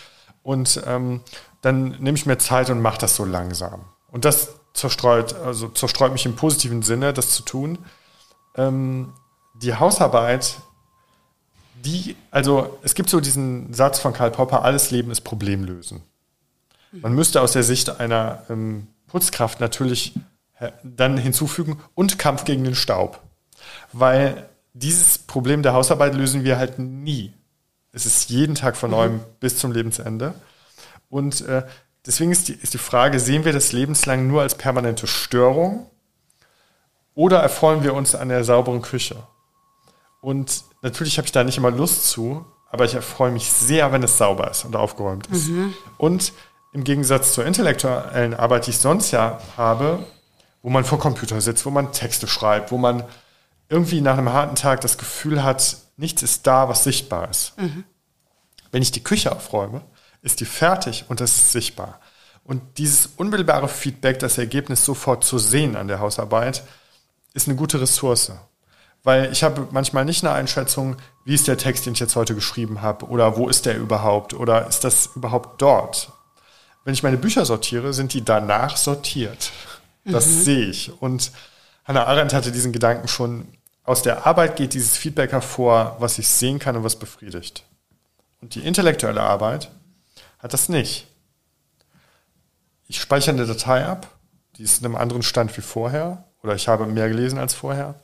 [0.47, 1.19] Und ähm,
[1.59, 3.81] dann nehme ich mir Zeit und mache das so langsam.
[4.07, 7.79] Und das zerstreut, also zerstreut mich im positiven Sinne, das zu tun.
[8.55, 9.11] Ähm,
[9.61, 10.55] die Hausarbeit,
[11.83, 16.01] die, also es gibt so diesen Satz von Karl Popper, alles Leben ist Problemlösen.
[16.93, 20.13] Man müsste aus der Sicht einer ähm, Putzkraft natürlich
[20.81, 23.21] dann hinzufügen und Kampf gegen den Staub.
[23.91, 27.33] Weil dieses Problem der Hausarbeit lösen wir halt nie.
[27.97, 29.21] Es ist jeden Tag von neuem mhm.
[29.39, 30.35] bis zum Lebensende.
[31.09, 31.63] Und äh,
[32.05, 35.89] deswegen ist die, ist die Frage, sehen wir das lebenslang nur als permanente Störung
[37.15, 39.15] oder erfreuen wir uns an der sauberen Küche?
[40.21, 44.03] Und natürlich habe ich da nicht immer Lust zu, aber ich erfreue mich sehr, wenn
[44.03, 45.47] es sauber ist und aufgeräumt ist.
[45.47, 45.73] Mhm.
[45.97, 46.33] Und
[46.73, 50.05] im Gegensatz zur intellektuellen Arbeit, die ich sonst ja habe,
[50.61, 53.03] wo man vor Computer sitzt, wo man Texte schreibt, wo man
[53.69, 57.57] irgendwie nach einem harten Tag das Gefühl hat, nichts ist da, was sichtbar ist.
[57.57, 57.83] Mhm.
[58.71, 59.81] Wenn ich die Küche aufräume,
[60.21, 61.99] ist die fertig und das ist sichtbar.
[62.43, 66.63] Und dieses unmittelbare Feedback, das Ergebnis sofort zu sehen an der Hausarbeit,
[67.33, 68.31] ist eine gute Ressource.
[69.03, 72.35] Weil ich habe manchmal nicht eine Einschätzung, wie ist der Text, den ich jetzt heute
[72.35, 76.11] geschrieben habe, oder wo ist der überhaupt, oder ist das überhaupt dort?
[76.83, 79.51] Wenn ich meine Bücher sortiere, sind die danach sortiert.
[80.05, 80.41] Das mhm.
[80.43, 81.01] sehe ich.
[81.01, 81.31] Und
[81.83, 83.45] Hannah Arendt hatte diesen Gedanken schon
[83.87, 87.63] aus der Arbeit geht dieses Feedback hervor, was ich sehen kann und was befriedigt.
[88.41, 89.71] Und die intellektuelle Arbeit
[90.39, 91.07] hat das nicht.
[92.87, 94.07] Ich speichere eine Datei ab,
[94.57, 97.95] die ist in einem anderen Stand wie vorher, oder ich habe mehr gelesen als vorher,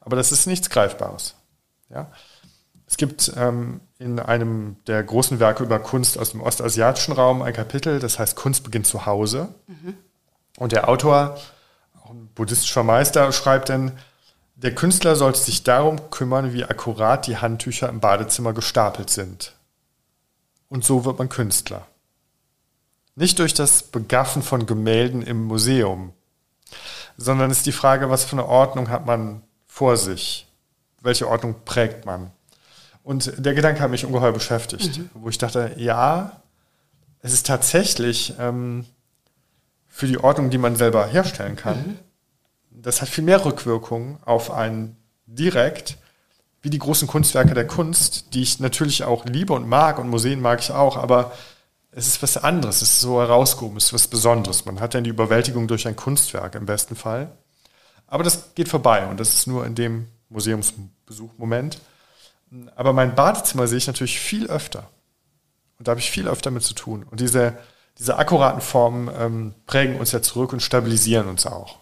[0.00, 1.36] aber das ist nichts Greifbares.
[1.90, 2.10] Ja?
[2.88, 7.52] Es gibt ähm, in einem der großen Werke über Kunst aus dem ostasiatischen Raum ein
[7.52, 9.54] Kapitel, das heißt Kunst beginnt zu Hause.
[9.68, 9.94] Mhm.
[10.56, 11.38] Und der Autor,
[12.02, 13.92] auch ein buddhistischer Meister, schreibt dann,
[14.62, 19.54] der Künstler sollte sich darum kümmern, wie akkurat die Handtücher im Badezimmer gestapelt sind.
[20.68, 21.86] Und so wird man Künstler.
[23.14, 26.12] Nicht durch das Begaffen von Gemälden im Museum,
[27.16, 30.46] sondern ist die Frage, was für eine Ordnung hat man vor sich?
[31.00, 32.30] Welche Ordnung prägt man?
[33.02, 35.10] Und der Gedanke hat mich ungeheuer beschäftigt, mhm.
[35.14, 36.42] wo ich dachte, ja,
[37.22, 38.84] es ist tatsächlich ähm,
[39.88, 41.98] für die Ordnung, die man selber herstellen kann, mhm
[42.70, 45.98] das hat viel mehr Rückwirkungen auf einen direkt,
[46.62, 50.40] wie die großen Kunstwerke der Kunst, die ich natürlich auch liebe und mag und Museen
[50.40, 51.32] mag ich auch, aber
[51.92, 54.64] es ist was anderes, es ist so herausgehoben, es ist was Besonderes.
[54.64, 57.32] Man hat dann die Überwältigung durch ein Kunstwerk im besten Fall.
[58.06, 61.80] Aber das geht vorbei und das ist nur in dem Museumsbesuchmoment.
[62.76, 64.88] Aber mein Badezimmer sehe ich natürlich viel öfter.
[65.78, 67.04] Und da habe ich viel öfter mit zu tun.
[67.10, 67.56] Und diese,
[67.98, 71.78] diese akkuraten Formen ähm, prägen uns ja zurück und stabilisieren uns auch.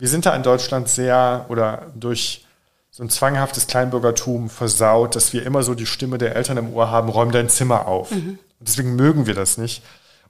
[0.00, 2.46] Wir sind da in Deutschland sehr oder durch
[2.90, 6.90] so ein zwanghaftes Kleinbürgertum versaut, dass wir immer so die Stimme der Eltern im Ohr
[6.90, 8.10] haben, räum dein Zimmer auf.
[8.10, 8.38] Mhm.
[8.58, 9.82] Und deswegen mögen wir das nicht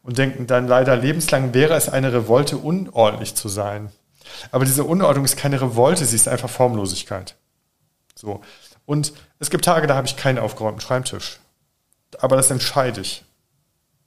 [0.02, 3.90] und denken dann leider lebenslang wäre es eine Revolte, unordentlich zu sein.
[4.50, 7.36] Aber diese Unordnung ist keine Revolte, sie ist einfach Formlosigkeit.
[8.14, 8.40] So.
[8.86, 11.38] Und es gibt Tage, da habe ich keinen aufgeräumten Schreibtisch.
[12.18, 13.24] Aber das entscheide ich.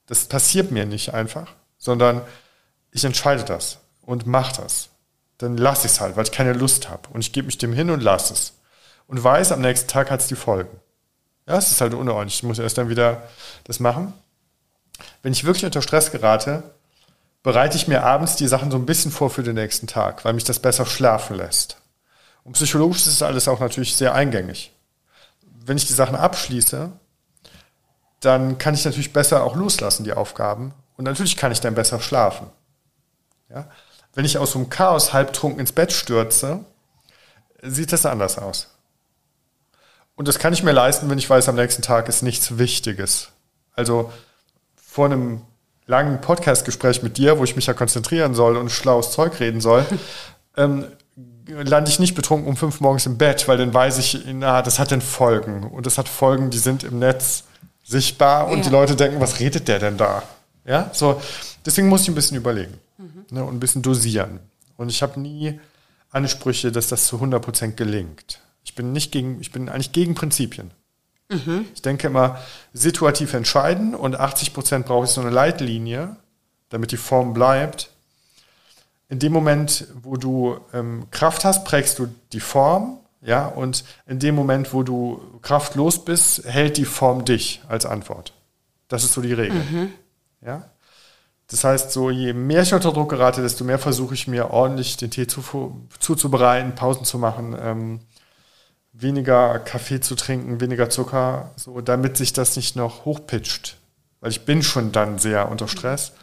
[0.08, 1.48] Das passiert mir nicht einfach,
[1.78, 2.22] sondern
[2.92, 4.90] ich entscheide das und mache das.
[5.44, 7.10] Dann lasse ich es halt, weil ich keine Lust habe.
[7.10, 8.54] Und ich gebe mich dem hin und lasse es.
[9.08, 10.80] Und weiß, am nächsten Tag hat es die Folgen.
[11.46, 12.36] Ja, es ist halt unordentlich.
[12.36, 13.24] Ich muss erst dann wieder
[13.66, 14.14] das machen.
[15.22, 16.64] Wenn ich wirklich unter Stress gerate,
[17.44, 20.32] bereite ich mir abends die Sachen so ein bisschen vor für den nächsten Tag, weil
[20.32, 21.76] mich das besser schlafen lässt.
[22.46, 24.72] Und psychologisch ist das alles auch natürlich sehr eingängig.
[25.66, 26.90] Wenn ich die Sachen abschließe,
[28.22, 30.74] dann kann ich natürlich besser auch loslassen, die Aufgaben.
[30.96, 32.48] Und natürlich kann ich dann besser schlafen.
[33.50, 33.68] Ja?
[34.14, 36.66] Wenn ich aus so einem Chaos halbtrunken ins Bett stürze,
[37.62, 38.70] sieht das anders aus.
[40.16, 43.30] Und das kann ich mir leisten, wenn ich weiß, am nächsten Tag ist nichts Wichtiges.
[43.74, 44.12] Also
[44.76, 45.42] vor einem
[45.88, 49.86] langen Podcastgespräch mit dir, wo ich mich ja konzentrieren soll und schlaues Zeug reden soll,
[50.58, 50.86] ähm,
[51.48, 54.78] lande ich nicht betrunken um fünf morgens im Bett, weil dann weiß ich, na, das
[54.78, 55.64] hat dann Folgen.
[55.64, 57.46] Und das hat Folgen, die sind im Netz
[57.84, 58.64] sichtbar und ja.
[58.66, 60.22] die Leute denken, was redet der denn da?
[60.66, 61.20] Ja, so.
[61.66, 63.23] Deswegen muss ich ein bisschen überlegen mhm.
[63.34, 64.40] Ne, und ein bisschen dosieren.
[64.78, 65.60] Und ich habe nie
[66.12, 68.40] Ansprüche, dass das zu 100% gelingt.
[68.64, 70.72] Ich bin nicht gegen, ich bin eigentlich gegen Prinzipien.
[71.30, 71.66] Mhm.
[71.74, 72.40] Ich denke immer
[72.74, 76.16] situativ entscheiden und 80 Prozent brauche ich so eine Leitlinie,
[76.70, 77.90] damit die Form bleibt.
[79.10, 84.20] In dem Moment, wo du ähm, Kraft hast, prägst du die Form, ja, und in
[84.20, 88.34] dem Moment, wo du kraftlos bist, hält die Form dich als Antwort.
[88.90, 89.60] Das ist so die Regel.
[89.60, 89.94] Mhm.
[90.46, 90.70] Ja.
[91.48, 94.98] Das heißt, so je mehr ich unter Druck gerate, desto mehr versuche ich mir ordentlich
[94.98, 98.00] den Tee zu, zuzubereiten, Pausen zu machen, ähm,
[98.94, 103.78] weniger Kaffee zu trinken, weniger Zucker, so damit sich das nicht noch hochpitcht.
[104.22, 106.14] Weil ich bin schon dann sehr unter Stress.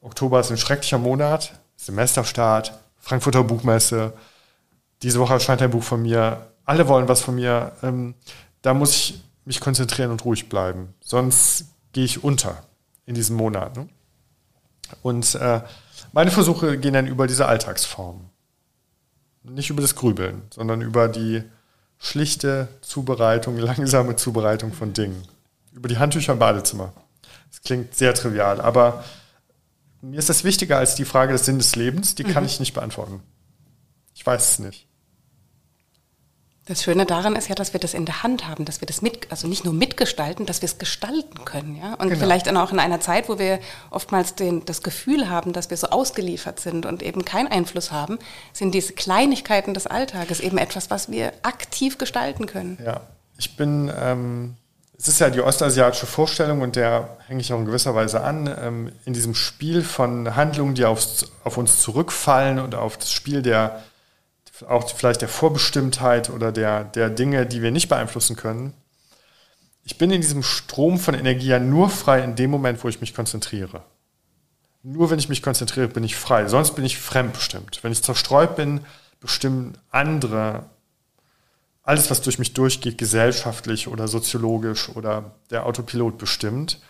[0.00, 4.12] Oktober ist ein schrecklicher Monat, Semesterstart, Frankfurter Buchmesse.
[5.02, 6.46] Diese Woche erscheint ein Buch von mir.
[6.64, 7.72] Alle wollen was von mir.
[7.82, 8.14] Ähm,
[8.62, 10.94] da muss ich mich konzentrieren und ruhig bleiben.
[11.00, 12.62] Sonst gehe ich unter
[13.06, 13.76] in diesem Monat.
[13.76, 13.88] Ne?
[15.02, 15.60] Und äh,
[16.12, 18.28] meine Versuche gehen dann über diese Alltagsform.
[19.42, 21.42] Nicht über das Grübeln, sondern über die
[21.98, 25.22] schlichte Zubereitung, langsame Zubereitung von Dingen.
[25.72, 26.92] Über die Handtücher im Badezimmer.
[27.50, 29.04] Das klingt sehr trivial, aber
[30.02, 32.14] mir ist das wichtiger als die Frage des Sinn des Lebens.
[32.14, 32.48] Die kann mhm.
[32.48, 33.22] ich nicht beantworten.
[34.14, 34.86] Ich weiß es nicht.
[36.70, 39.02] Das Schöne daran ist ja, dass wir das in der Hand haben, dass wir das
[39.02, 41.94] mit, also nicht nur mitgestalten, dass wir es gestalten können, ja.
[41.94, 42.20] Und genau.
[42.20, 43.58] vielleicht dann auch in einer Zeit, wo wir
[43.90, 48.20] oftmals den, das Gefühl haben, dass wir so ausgeliefert sind und eben keinen Einfluss haben,
[48.52, 52.78] sind diese Kleinigkeiten des Alltages eben etwas, was wir aktiv gestalten können.
[52.86, 53.00] Ja,
[53.36, 54.54] ich bin, ähm,
[54.96, 58.48] es ist ja die ostasiatische Vorstellung und der hänge ich auch in gewisser Weise an,
[58.62, 63.42] ähm, in diesem Spiel von Handlungen, die aufs, auf uns zurückfallen und auf das Spiel
[63.42, 63.82] der
[64.68, 68.72] auch vielleicht der Vorbestimmtheit oder der, der Dinge, die wir nicht beeinflussen können.
[69.84, 73.00] Ich bin in diesem Strom von Energie ja nur frei in dem Moment, wo ich
[73.00, 73.82] mich konzentriere.
[74.82, 76.46] Nur wenn ich mich konzentriere, bin ich frei.
[76.48, 77.82] Sonst bin ich fremdbestimmt.
[77.82, 78.80] Wenn ich zerstreut bin,
[79.20, 80.64] bestimmen andere
[81.82, 86.80] alles, was durch mich durchgeht, gesellschaftlich oder soziologisch oder der Autopilot bestimmt.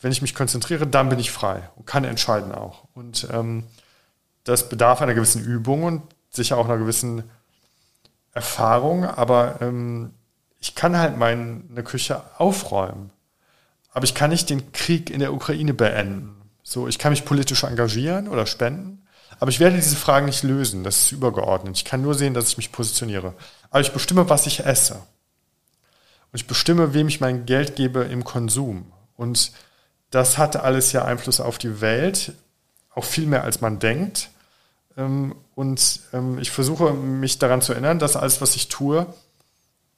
[0.00, 2.84] Wenn ich mich konzentriere, dann bin ich frei und kann entscheiden auch.
[2.94, 3.64] Und ähm,
[4.42, 6.02] das bedarf einer gewissen Übung und
[6.36, 7.24] sicher auch einer gewissen
[8.32, 10.12] Erfahrung, aber ähm,
[10.60, 13.10] ich kann halt meine Küche aufräumen.
[13.92, 16.34] Aber ich kann nicht den Krieg in der Ukraine beenden.
[16.62, 19.06] So, ich kann mich politisch engagieren oder spenden,
[19.38, 20.84] aber ich werde diese Fragen nicht lösen.
[20.84, 21.76] Das ist übergeordnet.
[21.76, 23.34] Ich kann nur sehen, dass ich mich positioniere.
[23.70, 24.94] Aber ich bestimme, was ich esse.
[24.94, 28.90] Und ich bestimme, wem ich mein Geld gebe im Konsum.
[29.16, 29.52] Und
[30.10, 32.32] das hat alles ja Einfluss auf die Welt,
[32.94, 34.30] auch viel mehr als man denkt.
[34.96, 39.06] Ähm, und ähm, ich versuche mich daran zu erinnern, dass alles, was ich tue,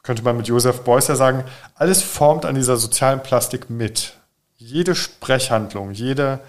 [0.03, 4.15] könnte man mit Josef Beuys ja sagen, alles formt an dieser sozialen Plastik mit.
[4.57, 6.41] Jede Sprechhandlung, jede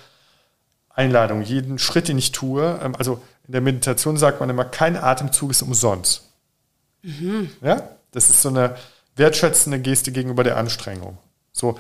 [0.90, 4.98] Einladung, jeden Schritt, den ich tue, ähm, also in der Meditation sagt man immer, kein
[4.98, 6.24] Atemzug ist umsonst.
[7.02, 7.50] Mhm.
[7.62, 7.90] Ja?
[8.12, 8.76] Das ist so eine
[9.16, 11.18] wertschätzende Geste gegenüber der Anstrengung.
[11.52, 11.80] So,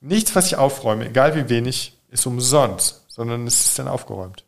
[0.00, 4.44] nichts, was ich aufräume, egal wie wenig, ist umsonst, sondern es ist dann aufgeräumt.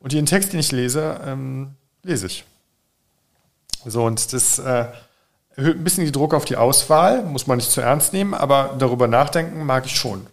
[0.00, 2.44] Und den Text, den ich lese, ähm, lese ich.
[3.84, 4.86] So, und das äh,
[5.56, 8.74] erhöht ein bisschen die Druck auf die Auswahl, muss man nicht zu ernst nehmen, aber
[8.78, 10.26] darüber nachdenken mag ich schon.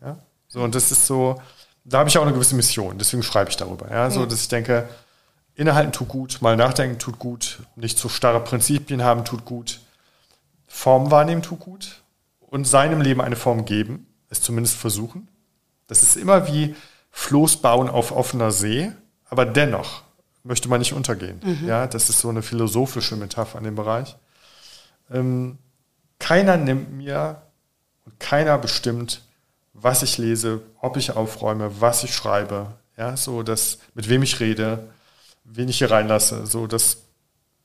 [0.00, 0.18] Ja?
[0.48, 1.40] So, und das ist so,
[1.84, 3.90] da habe ich auch eine gewisse Mission, deswegen schreibe ich darüber.
[3.90, 4.10] Ja?
[4.10, 4.88] So, dass ich denke,
[5.54, 9.80] innehalten tut gut, mal nachdenken tut gut, nicht zu starre Prinzipien haben tut gut,
[10.66, 12.02] Form wahrnehmen tut gut
[12.40, 15.28] und seinem Leben eine Form geben, es zumindest versuchen.
[15.86, 16.74] Das ist immer wie
[17.12, 18.90] Floß bauen auf offener See,
[19.26, 20.02] aber dennoch
[20.42, 21.40] möchte man nicht untergehen.
[21.44, 21.68] Mhm.
[21.68, 24.16] Ja, das ist so eine philosophische Metapher an dem Bereich.
[25.10, 25.58] Ähm,
[26.18, 27.42] keiner nimmt mir
[28.04, 29.22] und keiner bestimmt,
[29.74, 34.40] was ich lese, ob ich aufräume, was ich schreibe, ja, so das, mit wem ich
[34.40, 34.88] rede,
[35.44, 36.98] wen ich hier reinlasse, so das,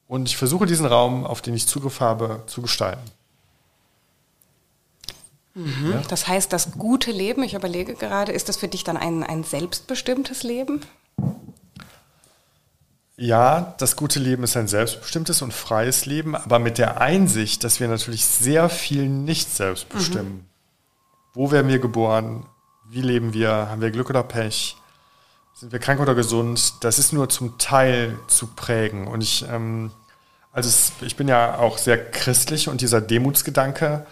[0.07, 3.11] und ich versuche diesen Raum, auf den ich Zugriff habe, zu gestalten.
[5.57, 5.91] Mhm.
[5.91, 6.01] Ja?
[6.07, 9.43] Das heißt, das gute Leben, ich überlege gerade, ist das für dich dann ein, ein
[9.43, 10.81] selbstbestimmtes Leben?
[13.19, 17.79] Ja, das gute Leben ist ein selbstbestimmtes und freies Leben, aber mit der Einsicht, dass
[17.79, 20.33] wir natürlich sehr viel nicht selbst bestimmen.
[20.33, 20.45] Mhm.
[21.33, 22.45] Wo werden wir geboren?
[22.87, 23.49] Wie leben wir?
[23.51, 24.77] Haben wir Glück oder Pech?
[25.55, 26.75] Sind wir krank oder gesund?
[26.81, 29.07] Das ist nur zum Teil zu prägen.
[29.07, 29.91] Und ich, ähm,
[30.51, 34.05] also es, ich bin ja auch sehr christlich und dieser Demutsgedanke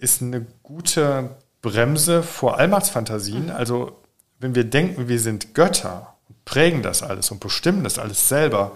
[0.00, 3.44] ist eine gute Bremse vor Allmachtsfantasien.
[3.44, 3.50] Mhm.
[3.50, 4.00] Also
[4.38, 8.72] wenn wir denken, wir sind Götter und prägen das alles und bestimmen das alles selber,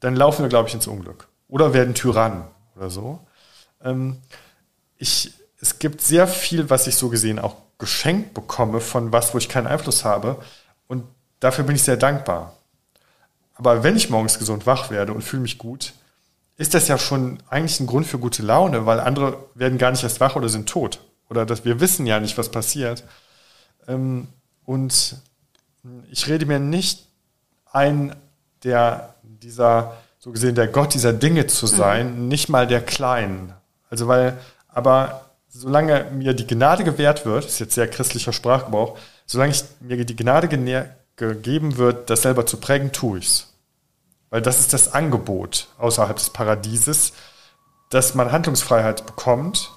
[0.00, 1.28] dann laufen wir, glaube ich, ins Unglück.
[1.48, 2.44] Oder werden Tyrannen
[2.76, 3.26] oder so.
[3.82, 4.18] Ähm,
[4.96, 9.38] ich, es gibt sehr viel, was ich so gesehen auch geschenkt bekomme von was, wo
[9.38, 10.36] ich keinen Einfluss habe.
[10.86, 11.04] Und
[11.40, 12.56] dafür bin ich sehr dankbar.
[13.54, 15.94] Aber wenn ich morgens gesund wach werde und fühle mich gut,
[16.58, 20.02] ist das ja schon eigentlich ein Grund für gute Laune, weil andere werden gar nicht
[20.02, 21.00] erst wach oder sind tot.
[21.30, 23.04] Oder dass wir wissen ja nicht, was passiert.
[23.86, 24.26] Ähm,
[24.64, 25.16] und
[26.10, 27.06] ich rede mir nicht
[27.70, 28.14] ein,
[28.64, 31.70] der dieser, so gesehen, der Gott dieser Dinge zu mhm.
[31.70, 32.28] sein, mhm.
[32.28, 33.54] nicht mal der Kleinen.
[33.88, 39.52] Also weil, aber solange mir die Gnade gewährt wird, ist jetzt sehr christlicher Sprachgebrauch, solange
[39.52, 40.48] ich, mir die Gnade
[41.16, 43.47] gegeben wird, das selber zu prägen, tue ich's.
[44.30, 47.12] Weil das ist das Angebot außerhalb des Paradieses,
[47.90, 49.70] dass man Handlungsfreiheit bekommt.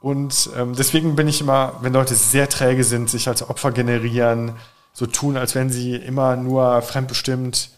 [0.00, 4.52] Und ähm, deswegen bin ich immer, wenn Leute sehr träge sind, sich als Opfer generieren,
[4.92, 7.70] so tun, als wenn sie immer nur fremdbestimmt,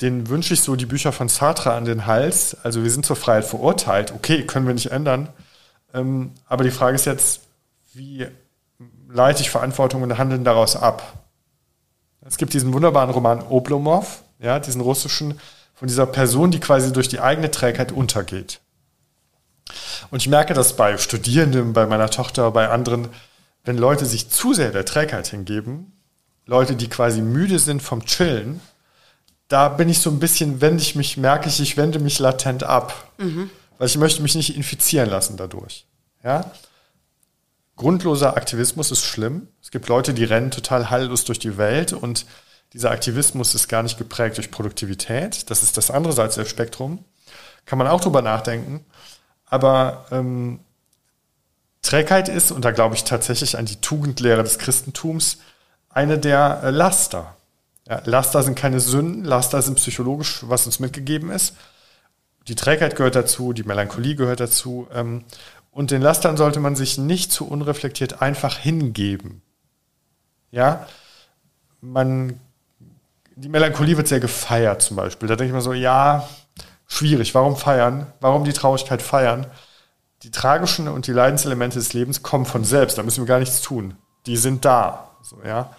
[0.00, 2.56] den wünsche ich so die Bücher von Sartre an den Hals.
[2.64, 4.12] Also wir sind zur Freiheit verurteilt.
[4.12, 5.28] Okay, können wir nicht ändern.
[5.92, 7.42] Ähm, aber die Frage ist jetzt,
[7.92, 8.26] wie
[9.08, 11.24] leite ich Verantwortung und Handeln daraus ab?
[12.22, 15.38] Es gibt diesen wunderbaren Roman Oblomov, ja, diesen russischen,
[15.74, 18.60] von dieser Person, die quasi durch die eigene Trägheit untergeht.
[20.10, 23.08] Und ich merke das bei Studierenden, bei meiner Tochter, bei anderen,
[23.64, 25.92] wenn Leute sich zu sehr der Trägheit hingeben,
[26.46, 28.60] Leute, die quasi müde sind vom Chillen,
[29.48, 32.64] da bin ich so ein bisschen, wende ich mich, merke ich, ich wende mich latent
[32.64, 33.10] ab.
[33.18, 33.50] Mhm.
[33.78, 35.86] Weil ich möchte mich nicht infizieren lassen dadurch.
[36.22, 36.50] Ja?
[37.76, 39.48] Grundloser Aktivismus ist schlimm.
[39.62, 42.26] Es gibt Leute, die rennen total heillos durch die Welt und
[42.74, 45.48] dieser Aktivismus ist gar nicht geprägt durch Produktivität.
[45.48, 47.04] Das ist das andere Seite des Spektrum.
[47.64, 48.84] Kann man auch drüber nachdenken.
[49.46, 50.58] Aber ähm,
[51.82, 55.38] Trägheit ist, und da glaube ich tatsächlich an die Tugendlehre des Christentums,
[55.88, 57.36] eine der äh, Laster.
[57.88, 61.54] Ja, Laster sind keine Sünden, Laster sind psychologisch, was uns mitgegeben ist.
[62.48, 64.88] Die Trägheit gehört dazu, die Melancholie gehört dazu.
[64.92, 65.24] Ähm,
[65.70, 69.42] und den Lastern sollte man sich nicht zu unreflektiert einfach hingeben.
[70.50, 70.88] Ja,
[71.80, 72.40] man
[73.36, 75.28] die Melancholie wird sehr gefeiert zum Beispiel.
[75.28, 76.28] Da denke ich mir so, ja,
[76.86, 77.34] schwierig.
[77.34, 78.06] Warum feiern?
[78.20, 79.46] Warum die Traurigkeit feiern?
[80.22, 82.96] Die tragischen und die Leidenselemente des Lebens kommen von selbst.
[82.96, 83.94] Da müssen wir gar nichts tun.
[84.26, 85.10] Die sind da.
[85.22, 85.74] So, ja.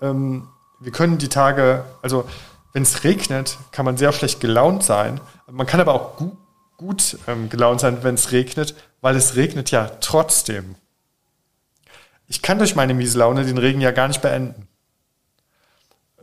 [0.00, 0.48] Ähm,
[0.80, 2.28] wir können die Tage, also
[2.72, 5.20] wenn es regnet, kann man sehr schlecht gelaunt sein.
[5.50, 6.36] Man kann aber auch gut,
[6.76, 10.74] gut ähm, gelaunt sein, wenn es regnet, weil es regnet ja trotzdem.
[12.26, 14.66] Ich kann durch meine miese Laune den Regen ja gar nicht beenden.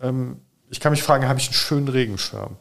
[0.02, 0.42] Ähm,
[0.74, 2.56] ich kann mich fragen, habe ich einen schönen Regenschirm?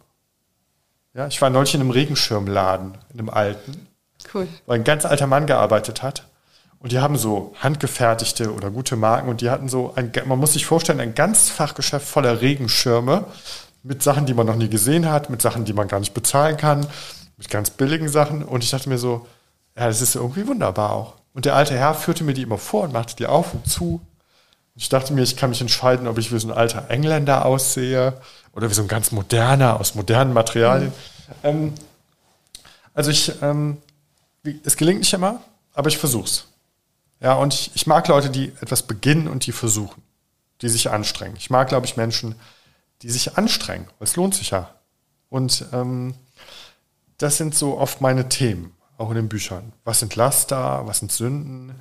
[1.15, 3.87] Ja, ich war neulich in einem Regenschirmladen, in einem alten,
[4.35, 4.47] cool.
[4.67, 6.27] weil ein ganz alter Mann gearbeitet hat.
[6.79, 10.53] Und die haben so handgefertigte oder gute Marken und die hatten so ein, man muss
[10.53, 13.25] sich vorstellen, ein ganz Fachgeschäft voller Regenschirme
[13.83, 16.59] mit Sachen, die man noch nie gesehen hat, mit Sachen, die man gar nicht bezahlen
[16.59, 16.87] kann,
[17.39, 18.43] mit ganz billigen Sachen.
[18.43, 19.27] Und ich dachte mir so,
[19.75, 21.15] ja, das ist irgendwie wunderbar auch.
[21.33, 24.03] Und der alte Herr führte mir die immer vor und machte die auf und zu.
[24.75, 28.21] Ich dachte mir, ich kann mich entscheiden, ob ich wie so ein alter Engländer aussehe
[28.53, 30.91] oder wie so ein ganz moderner aus modernen Materialien.
[30.91, 31.35] Mhm.
[31.43, 31.75] Ähm,
[32.95, 33.79] also ich, ähm,
[34.65, 35.43] es gelingt nicht immer,
[35.75, 36.47] aber ich versuch's.
[37.21, 40.03] Ja, und ich, ich mag Leute, die etwas beginnen und die versuchen,
[40.61, 41.37] die sich anstrengen.
[41.37, 42.35] Ich mag, glaube ich, Menschen,
[43.03, 43.89] die sich anstrengen.
[44.01, 44.75] Es lohnt sich ja.
[45.29, 46.15] Und ähm,
[47.19, 49.73] das sind so oft meine Themen, auch in den Büchern.
[49.85, 50.87] Was sind Laster?
[50.87, 51.75] Was sind Sünden?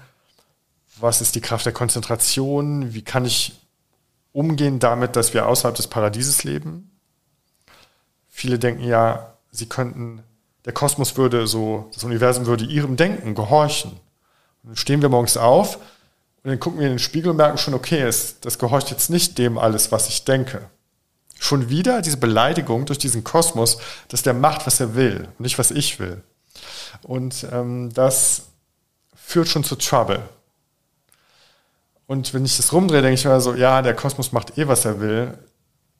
[1.01, 3.53] Was ist die Kraft der Konzentration, wie kann ich
[4.33, 6.91] umgehen damit, dass wir außerhalb des Paradieses leben.
[8.29, 10.23] Viele denken ja, sie könnten,
[10.65, 13.91] der Kosmos würde so, das Universum würde ihrem Denken gehorchen.
[14.63, 17.57] Und dann stehen wir morgens auf und dann gucken wir in den Spiegel und merken
[17.57, 20.69] schon, okay, es, das gehorcht jetzt nicht dem alles, was ich denke.
[21.39, 25.57] Schon wieder diese Beleidigung durch diesen Kosmos, dass der macht, was er will und nicht,
[25.59, 26.23] was ich will.
[27.01, 28.43] Und ähm, das
[29.15, 30.21] führt schon zu Trouble.
[32.11, 34.83] Und wenn ich das rumdrehe, denke ich mir so, ja, der Kosmos macht eh, was
[34.83, 35.33] er will.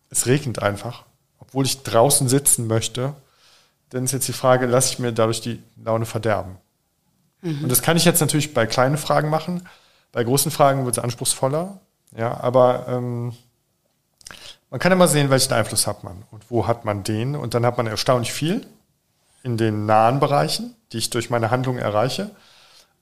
[0.10, 1.06] Es regnet einfach,
[1.40, 3.14] obwohl ich draußen sitzen möchte.
[3.92, 6.58] Dann ist jetzt die Frage, lasse ich mir dadurch die Laune verderben?
[7.42, 7.64] Mhm.
[7.64, 9.66] Und das kann ich jetzt natürlich bei kleinen Fragen machen.
[10.12, 11.80] Bei großen Fragen wird es anspruchsvoller.
[12.18, 13.32] Ja, aber ähm,
[14.70, 17.38] man kann immer sehen, welchen Einfluss hat man und wo hat man den.
[17.38, 18.68] Und dann hat man erstaunlich viel
[19.44, 22.32] in den nahen Bereichen, die ich durch meine Handlungen erreiche.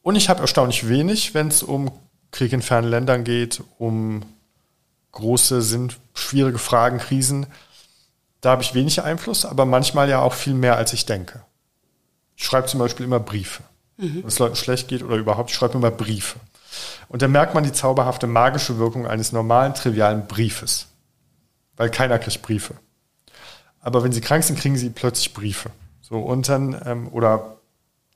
[0.04, 1.91] Und ich habe erstaunlich wenig, wenn es um
[2.31, 4.23] Krieg in fernen Ländern geht, um
[5.11, 7.47] große, sind schwierige Fragen, Krisen.
[8.41, 11.41] Da habe ich wenig Einfluss, aber manchmal ja auch viel mehr, als ich denke.
[12.35, 13.63] Ich schreibe zum Beispiel immer Briefe.
[13.97, 14.21] Mhm.
[14.21, 16.39] Wenn es Leuten schlecht geht oder überhaupt, ich schreibe immer Briefe.
[17.09, 20.87] Und dann merkt man die zauberhafte magische Wirkung eines normalen, trivialen Briefes.
[21.75, 22.75] Weil keiner kriegt Briefe.
[23.81, 25.71] Aber wenn sie krank sind, kriegen sie plötzlich Briefe.
[26.01, 27.57] So, und dann, ähm, oder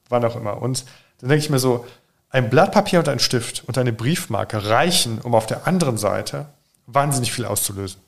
[0.10, 0.62] wann auch immer.
[0.62, 0.86] Und
[1.20, 1.86] dann denke ich mir so,
[2.34, 6.48] ein Blatt Papier und ein Stift und eine Briefmarke reichen, um auf der anderen Seite
[6.88, 8.02] wahnsinnig viel auszulösen.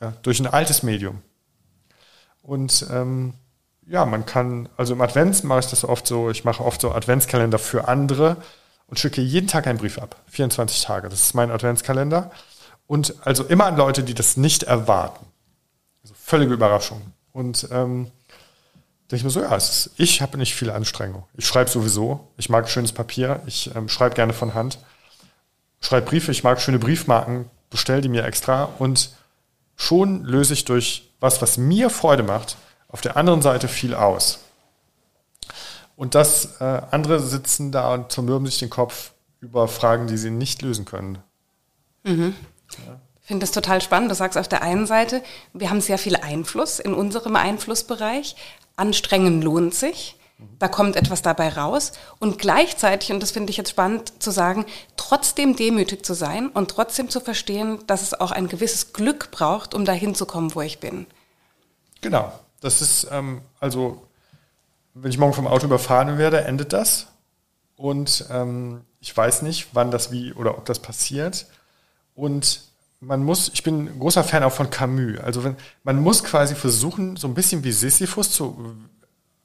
[0.00, 1.20] Ja, durch ein altes Medium.
[2.42, 3.34] Und ähm,
[3.86, 6.92] ja, man kann, also im Advents mache ich das oft so, ich mache oft so
[6.92, 8.38] Adventskalender für andere
[8.86, 10.16] und schicke jeden Tag einen Brief ab.
[10.28, 11.10] 24 Tage.
[11.10, 12.30] Das ist mein Adventskalender.
[12.86, 15.26] Und also immer an Leute, die das nicht erwarten.
[16.02, 17.02] Also völlige Überraschung.
[17.32, 18.10] Und ähm,
[19.12, 21.24] denke ich mir so, ja, ist, ich habe nicht viel Anstrengung.
[21.34, 22.32] Ich schreibe sowieso.
[22.38, 23.42] Ich mag schönes Papier.
[23.46, 24.78] Ich ähm, schreibe gerne von Hand.
[25.80, 26.32] Schreibe Briefe.
[26.32, 27.50] Ich mag schöne Briefmarken.
[27.68, 28.70] Bestell die mir extra.
[28.78, 29.10] Und
[29.76, 32.56] schon löse ich durch was, was mir Freude macht,
[32.88, 34.40] auf der anderen Seite viel aus.
[35.94, 40.30] Und das äh, andere sitzen da und zermürben sich den Kopf über Fragen, die sie
[40.30, 41.18] nicht lösen können.
[42.02, 42.34] Mhm.
[42.86, 42.98] Ja.
[43.20, 44.10] Ich finde das total spannend.
[44.10, 45.22] Du sagst auf der einen Seite,
[45.52, 48.34] wir haben sehr viel Einfluss in unserem Einflussbereich.
[48.76, 50.16] Anstrengen lohnt sich.
[50.58, 51.92] Da kommt etwas dabei raus.
[52.18, 56.70] Und gleichzeitig, und das finde ich jetzt spannend zu sagen, trotzdem demütig zu sein und
[56.70, 60.60] trotzdem zu verstehen, dass es auch ein gewisses Glück braucht, um dahin zu kommen, wo
[60.60, 61.06] ich bin.
[62.00, 62.32] Genau.
[62.60, 64.06] Das ist, ähm, also
[64.94, 67.08] wenn ich morgen vom Auto überfahren werde, endet das.
[67.76, 71.46] Und ähm, ich weiß nicht, wann das wie oder ob das passiert.
[72.14, 72.71] Und
[73.02, 75.18] man muss, ich bin ein großer Fan auch von Camus.
[75.18, 78.76] Also wenn, man muss quasi versuchen, so ein bisschen wie Sisyphus zu,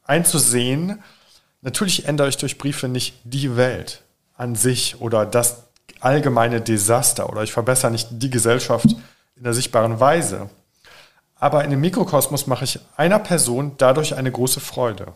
[0.03, 1.01] einzusehen,
[1.61, 4.03] natürlich ändere ich durch Briefe nicht die Welt
[4.35, 5.63] an sich oder das
[5.99, 8.95] allgemeine Desaster oder ich verbessere nicht die Gesellschaft
[9.35, 10.51] in der sichtbaren Weise.
[11.35, 15.13] Aber in dem Mikrokosmos mache ich einer Person dadurch eine große Freude.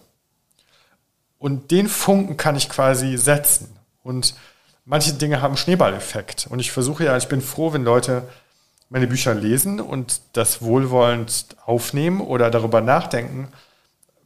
[1.38, 3.76] Und den Funken kann ich quasi setzen.
[4.04, 4.34] Und
[4.92, 6.48] manche Dinge haben Schneeballeffekt.
[6.50, 8.24] Und ich versuche ja, ich bin froh, wenn Leute
[8.90, 13.48] meine Bücher lesen und das wohlwollend aufnehmen oder darüber nachdenken,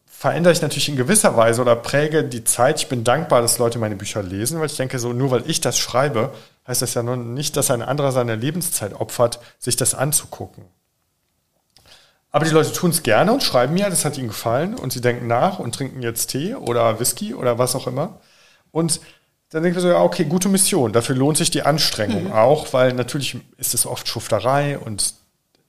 [0.08, 2.82] verändere ich natürlich in gewisser Weise oder präge die Zeit.
[2.82, 5.62] Ich bin dankbar, dass Leute meine Bücher lesen, weil ich denke, so nur weil ich
[5.62, 6.34] das schreibe,
[6.68, 10.66] heißt das ja nur nicht, dass ein anderer seine Lebenszeit opfert, sich das anzugucken.
[12.32, 15.02] Aber die Leute tun es gerne und schreiben mir, das hat ihnen gefallen und sie
[15.02, 18.20] denken nach und trinken jetzt Tee oder Whisky oder was auch immer.
[18.72, 19.00] Und
[19.56, 20.92] dann denken wir so, ja, okay, gute Mission.
[20.92, 22.34] Dafür lohnt sich die Anstrengung mhm.
[22.34, 25.14] auch, weil natürlich ist es oft Schufterei und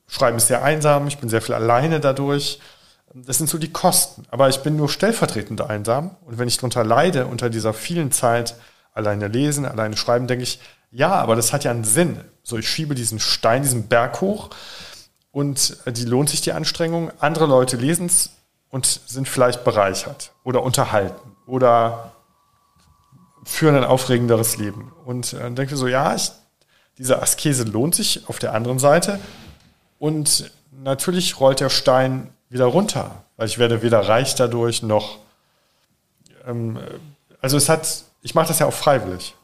[0.09, 1.07] Schreiben ist sehr einsam.
[1.07, 2.59] Ich bin sehr viel alleine dadurch.
[3.15, 4.25] Das sind so die Kosten.
[4.29, 6.17] Aber ich bin nur stellvertretend einsam.
[6.25, 8.57] Und wenn ich darunter leide, unter dieser vielen Zeit
[8.93, 10.59] alleine lesen, alleine schreiben, denke ich,
[10.91, 12.19] ja, aber das hat ja einen Sinn.
[12.43, 14.51] So, ich schiebe diesen Stein, diesen Berg hoch
[15.31, 17.13] und äh, die lohnt sich die Anstrengung.
[17.21, 18.31] Andere Leute lesen es
[18.69, 22.16] und sind vielleicht bereichert oder unterhalten oder
[23.47, 24.93] führen ein aufregenderes Leben.
[25.05, 26.33] Und äh, dann denke ich so, ja, ich,
[26.99, 29.21] diese Askese lohnt sich auf der anderen Seite.
[29.99, 35.19] Und natürlich rollt der Stein wieder runter, weil ich werde weder reich dadurch noch.
[36.47, 36.79] Ähm,
[37.41, 39.35] also es hat, ich mache das ja auch freiwillig.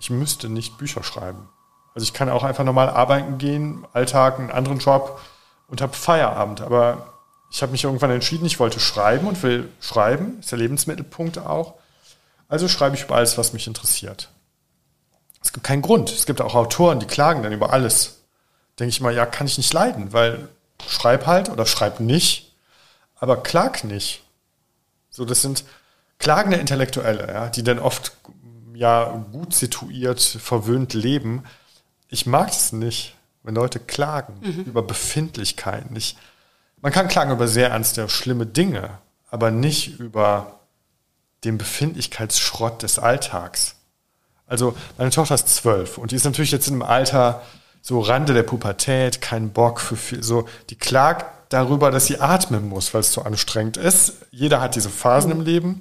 [0.00, 1.48] Ich müsste nicht Bücher schreiben.
[1.94, 5.20] Also ich kann auch einfach normal arbeiten gehen, Alltag, einen anderen Job
[5.68, 6.60] und habe Feierabend.
[6.62, 7.14] Aber
[7.50, 11.74] ich habe mich irgendwann entschieden, ich wollte schreiben und will schreiben, ist der Lebensmittelpunkt auch.
[12.48, 14.30] Also schreibe ich über alles, was mich interessiert.
[15.42, 16.10] Es gibt keinen Grund.
[16.10, 18.22] Es gibt auch Autoren, die klagen dann über alles.
[18.78, 20.48] Denke ich mal, ja, kann ich nicht leiden, weil
[20.86, 22.54] schreib halt oder schreib nicht,
[23.16, 24.22] aber klag nicht.
[25.10, 25.64] So, das sind
[26.18, 28.12] klagende Intellektuelle, ja, die dann oft
[28.74, 31.44] ja gut situiert, verwöhnt leben
[32.14, 34.64] ich mag es nicht, wenn Leute klagen mhm.
[34.66, 35.96] über Befindlichkeiten.
[35.96, 36.16] Ich,
[36.80, 38.98] man kann klagen über sehr ernste, schlimme Dinge,
[39.30, 40.60] aber nicht über
[41.44, 43.76] den Befindlichkeitsschrott des Alltags.
[44.46, 47.42] Also meine Tochter ist zwölf und die ist natürlich jetzt in einem Alter
[47.80, 52.68] so Rande der Pubertät, kein Bock für viel, so die klagt darüber, dass sie atmen
[52.68, 54.14] muss, weil es so anstrengend ist.
[54.30, 55.40] Jeder hat diese Phasen mhm.
[55.40, 55.80] im Leben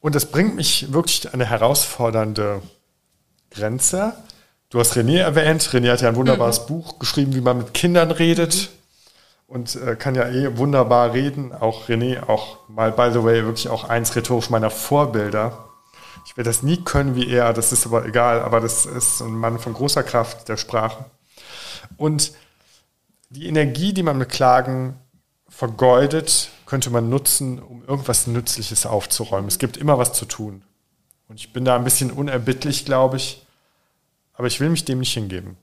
[0.00, 2.62] und das bringt mich wirklich eine herausfordernde
[3.50, 4.14] Grenze.
[4.70, 5.62] Du hast René erwähnt.
[5.72, 6.66] René hat ja ein wunderbares mhm.
[6.66, 8.70] Buch geschrieben, wie man mit Kindern redet.
[9.48, 11.54] Und äh, kann ja eh wunderbar reden.
[11.54, 15.70] Auch René, auch mal, by the way, wirklich auch eins rhetorisch meiner Vorbilder.
[16.26, 19.32] Ich werde das nie können wie er, das ist aber egal, aber das ist ein
[19.32, 21.06] Mann von großer Kraft der Sprache.
[21.96, 22.34] Und
[23.30, 24.98] die Energie, die man mit Klagen
[25.48, 29.48] vergeudet, könnte man nutzen, um irgendwas Nützliches aufzuräumen.
[29.48, 30.62] Es gibt immer was zu tun.
[31.28, 33.46] Und ich bin da ein bisschen unerbittlich, glaube ich.
[34.34, 35.56] Aber ich will mich dem nicht hingeben.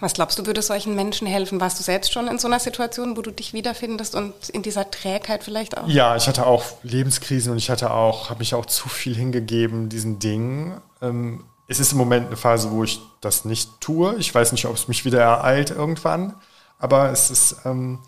[0.00, 1.60] Was glaubst du, würde solchen Menschen helfen?
[1.60, 4.90] Warst du selbst schon in so einer Situation, wo du dich wiederfindest und in dieser
[4.90, 5.86] Trägheit vielleicht auch?
[5.86, 9.88] Ja, ich hatte auch Lebenskrisen und ich hatte auch, habe mich auch zu viel hingegeben
[9.88, 10.80] diesen Dingen.
[11.00, 14.16] Ähm, es ist im Moment eine Phase, wo ich das nicht tue.
[14.16, 16.34] Ich weiß nicht, ob es mich wieder ereilt irgendwann.
[16.78, 18.00] Aber es ist, ähm,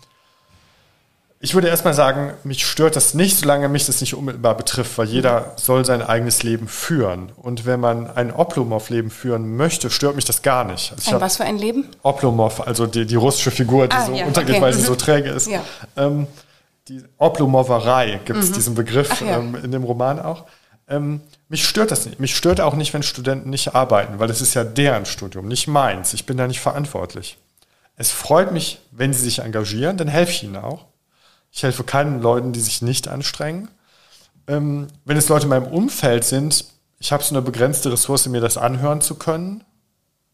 [1.45, 5.05] ich würde erstmal sagen, mich stört das nicht, solange mich das nicht unmittelbar betrifft, weil
[5.05, 7.31] jeder soll sein eigenes Leben führen.
[7.35, 10.93] Und wenn man ein Oplomov-Leben führen möchte, stört mich das gar nicht.
[10.93, 11.87] Also ein was für ein Leben?
[12.01, 14.61] Oplomov, also die, die russische Figur, die ah, so ja, untergeht, okay.
[14.63, 14.97] weil sie so mhm.
[14.97, 15.47] träge ist.
[15.47, 15.63] Ja.
[15.95, 16.25] Ähm,
[16.87, 18.53] die Oplomoverei gibt es mhm.
[18.53, 19.37] diesen Begriff ja.
[19.37, 20.45] ähm, in dem Roman auch.
[20.89, 22.19] Ähm, mich stört das nicht.
[22.19, 25.67] Mich stört auch nicht, wenn Studenten nicht arbeiten, weil es ist ja deren Studium, nicht
[25.67, 26.15] meins.
[26.15, 27.37] Ich bin da nicht verantwortlich.
[27.97, 30.85] Es freut mich, wenn sie sich engagieren, dann helfe ich ihnen auch.
[31.55, 33.69] Ich helfe keinen Leuten, die sich nicht anstrengen.
[34.45, 36.65] Ähm, wenn es Leute in meinem Umfeld sind,
[36.99, 39.63] ich habe so eine begrenzte Ressource, mir das anhören zu können.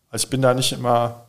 [0.09, 1.27] Also ich bin da nicht immer,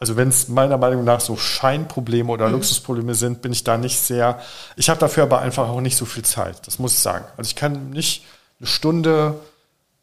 [0.00, 2.54] also wenn es meiner Meinung nach so Scheinprobleme oder mhm.
[2.54, 4.40] Luxusprobleme sind, bin ich da nicht sehr,
[4.74, 7.24] ich habe dafür aber einfach auch nicht so viel Zeit, das muss ich sagen.
[7.36, 8.24] Also ich kann nicht
[8.58, 9.36] eine Stunde,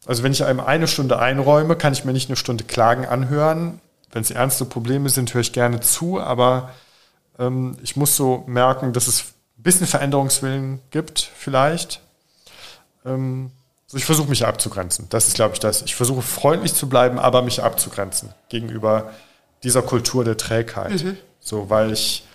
[0.06, 3.80] also wenn ich einem eine Stunde einräume, kann ich mir nicht eine Stunde Klagen anhören.
[4.12, 6.70] Wenn es ernste Probleme sind, höre ich gerne zu, aber
[7.82, 12.00] ich muss so merken, dass es ein bisschen Veränderungswillen gibt, vielleicht.
[13.04, 13.50] Ähm,
[13.86, 15.06] also ich versuche mich abzugrenzen.
[15.10, 15.82] Das ist, glaube ich, das.
[15.82, 19.10] Ich versuche freundlich zu bleiben, aber mich abzugrenzen gegenüber
[19.62, 21.02] dieser Kultur der Trägheit.
[21.02, 21.16] Mhm.
[21.40, 22.26] So, weil ich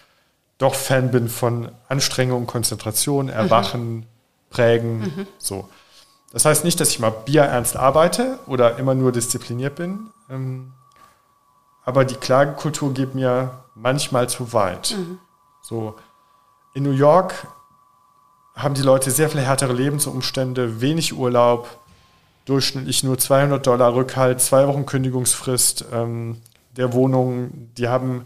[0.57, 3.31] doch Fan bin von Anstrengung, Konzentration, mhm.
[3.31, 4.05] Erwachen, mhm.
[4.49, 4.99] Prägen.
[4.99, 5.27] Mhm.
[5.37, 5.69] So.
[6.31, 10.11] Das heißt nicht, dass ich mal bierernst arbeite oder immer nur diszipliniert bin.
[10.29, 10.73] Ähm,
[11.85, 14.95] aber die Klagekultur geht mir manchmal zu weit.
[14.97, 15.19] Mhm.
[15.61, 15.95] So
[16.73, 17.47] in New York
[18.55, 21.79] haben die Leute sehr viel härtere Lebensumstände, wenig Urlaub,
[22.45, 26.41] durchschnittlich nur 200 Dollar Rückhalt, zwei Wochen Kündigungsfrist ähm,
[26.75, 27.71] der Wohnung.
[27.77, 28.25] Die haben,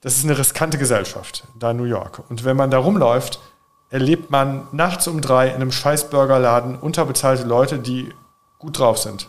[0.00, 2.22] das ist eine riskante Gesellschaft da in New York.
[2.28, 3.40] Und wenn man da rumläuft,
[3.90, 8.12] erlebt man nachts um drei in einem Scheißburgerladen unterbezahlte Leute, die
[8.58, 9.28] gut drauf sind.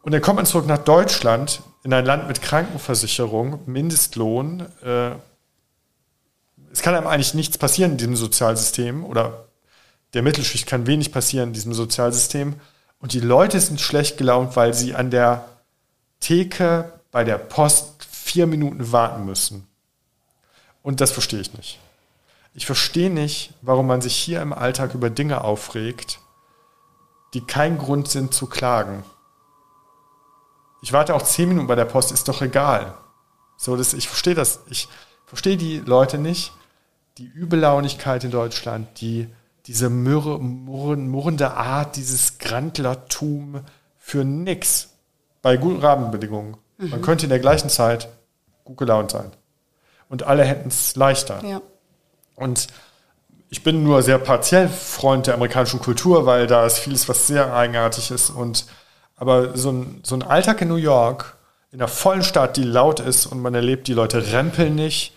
[0.00, 4.66] Und dann kommt man zurück nach Deutschland, in ein Land mit Krankenversicherung, Mindestlohn.
[4.82, 5.12] Äh,
[6.72, 9.46] es kann einem eigentlich nichts passieren in diesem Sozialsystem oder
[10.14, 12.54] der Mittelschicht kann wenig passieren in diesem Sozialsystem.
[13.00, 15.48] Und die Leute sind schlecht gelaunt, weil sie an der
[16.20, 19.66] Theke bei der Post vier Minuten warten müssen.
[20.82, 21.78] Und das verstehe ich nicht.
[22.54, 26.20] Ich verstehe nicht, warum man sich hier im Alltag über Dinge aufregt,
[27.34, 29.04] die kein Grund sind zu klagen.
[30.82, 32.94] Ich warte auch zehn Minuten bei der Post, ist doch egal.
[33.56, 34.60] So, das, ich verstehe das.
[34.68, 34.88] Ich
[35.24, 36.52] verstehe die Leute nicht.
[37.18, 39.28] Die Übellaunigkeit in Deutschland, die,
[39.66, 43.60] diese mürre, murren, murrende Art, dieses Grandlertum
[43.96, 44.88] für nix.
[45.40, 46.56] Bei guten Rahmenbedingungen.
[46.78, 46.90] Mhm.
[46.90, 48.08] Man könnte in der gleichen Zeit
[48.64, 49.30] gut gelaunt sein.
[50.08, 51.44] Und alle hätten es leichter.
[51.44, 51.60] Ja.
[52.34, 52.66] Und
[53.50, 57.54] ich bin nur sehr partiell Freund der amerikanischen Kultur, weil da ist vieles, was sehr
[57.54, 58.66] eigenartig ist und
[59.16, 61.36] aber so ein, so ein Alltag in New York,
[61.70, 65.14] in einer vollen Stadt, die laut ist und man erlebt, die Leute rempeln nicht.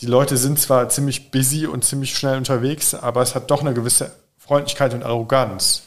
[0.00, 3.72] Die Leute sind zwar ziemlich busy und ziemlich schnell unterwegs, aber es hat doch eine
[3.72, 5.84] gewisse Freundlichkeit und Arroganz.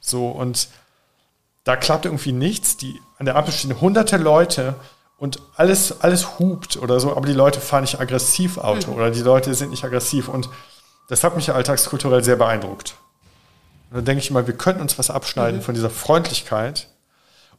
[0.00, 0.68] So, und
[1.64, 2.76] da klappt irgendwie nichts.
[2.76, 4.76] Die, an der Ampel stehen hunderte Leute
[5.18, 8.96] und alles, alles hupt oder so, aber die Leute fahren nicht aggressiv Auto mhm.
[8.96, 10.28] oder die Leute sind nicht aggressiv.
[10.28, 10.48] Und
[11.08, 12.94] das hat mich alltagskulturell sehr beeindruckt.
[13.90, 15.64] Und dann denke ich mal, wir könnten uns was abschneiden mhm.
[15.64, 16.88] von dieser Freundlichkeit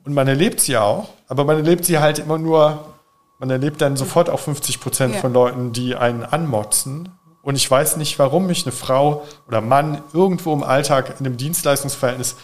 [0.03, 2.95] und man erlebt sie auch, aber man erlebt sie halt immer nur,
[3.39, 5.21] man erlebt dann sofort auch 50 Prozent ja.
[5.21, 7.09] von Leuten, die einen anmotzen.
[7.41, 11.37] Und ich weiß nicht, warum mich eine Frau oder Mann irgendwo im Alltag in einem
[11.37, 12.35] Dienstleistungsverhältnis,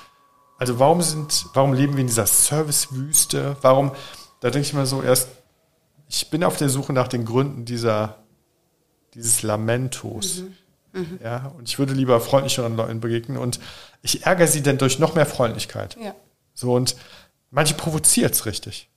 [0.57, 3.57] also warum sind, warum leben wir in dieser Servicewüste?
[3.61, 3.91] Warum,
[4.39, 5.29] da denke ich mal so erst,
[6.07, 8.17] ich bin auf der Suche nach den Gründen dieser,
[9.13, 10.41] dieses Lamentos.
[10.41, 10.53] Mhm.
[10.95, 11.19] Mhm.
[11.23, 13.59] Ja, und ich würde lieber freundlicheren Leuten begegnen und
[14.01, 15.97] ich ärgere sie dann durch noch mehr Freundlichkeit.
[16.01, 16.15] Ja.
[16.53, 16.95] So und
[17.55, 18.89] Manche provoziert es richtig.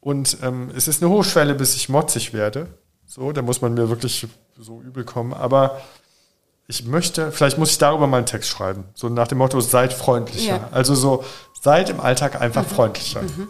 [0.00, 2.68] Und ähm, es ist eine hohe Schwelle, bis ich motzig werde.
[3.04, 4.26] So, da muss man mir wirklich
[4.58, 5.34] so übel kommen.
[5.34, 5.82] Aber
[6.68, 8.84] ich möchte, vielleicht muss ich darüber mal einen Text schreiben.
[8.94, 10.56] So nach dem Motto, seid freundlicher.
[10.56, 10.68] Ja.
[10.72, 11.22] Also so,
[11.60, 12.74] seid im Alltag einfach mhm.
[12.74, 13.20] freundlicher.
[13.20, 13.48] Mhm.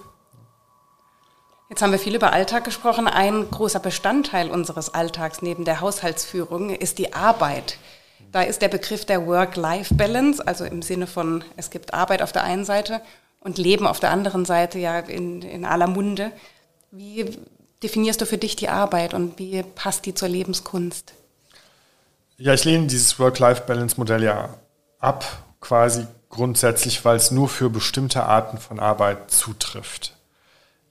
[1.75, 3.09] Jetzt haben wir viel über Alltag gesprochen.
[3.09, 7.79] Ein großer Bestandteil unseres Alltags neben der Haushaltsführung ist die Arbeit.
[8.31, 12.45] Da ist der Begriff der Work-Life-Balance, also im Sinne von, es gibt Arbeit auf der
[12.45, 13.01] einen Seite
[13.41, 16.31] und Leben auf der anderen Seite ja in, in aller Munde.
[16.93, 17.29] Wie
[17.83, 21.12] definierst du für dich die Arbeit und wie passt die zur Lebenskunst?
[22.37, 24.51] Ja, ich lehne dieses Work-Life-Balance-Modell ja
[25.01, 25.25] ab,
[25.61, 30.14] quasi grundsätzlich, weil es nur für bestimmte Arten von Arbeit zutrifft.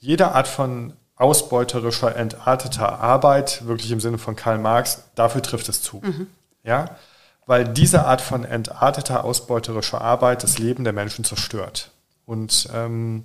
[0.04, 5.82] Jede Art von ausbeuterischer, entarteter Arbeit, wirklich im Sinne von Karl Marx, dafür trifft es
[5.82, 6.01] zu.
[6.04, 6.28] Mhm.
[6.62, 6.97] Ja?
[7.45, 11.91] Weil diese Art von entarteter, ausbeuterischer Arbeit das Leben der Menschen zerstört.
[12.26, 13.24] Und ähm,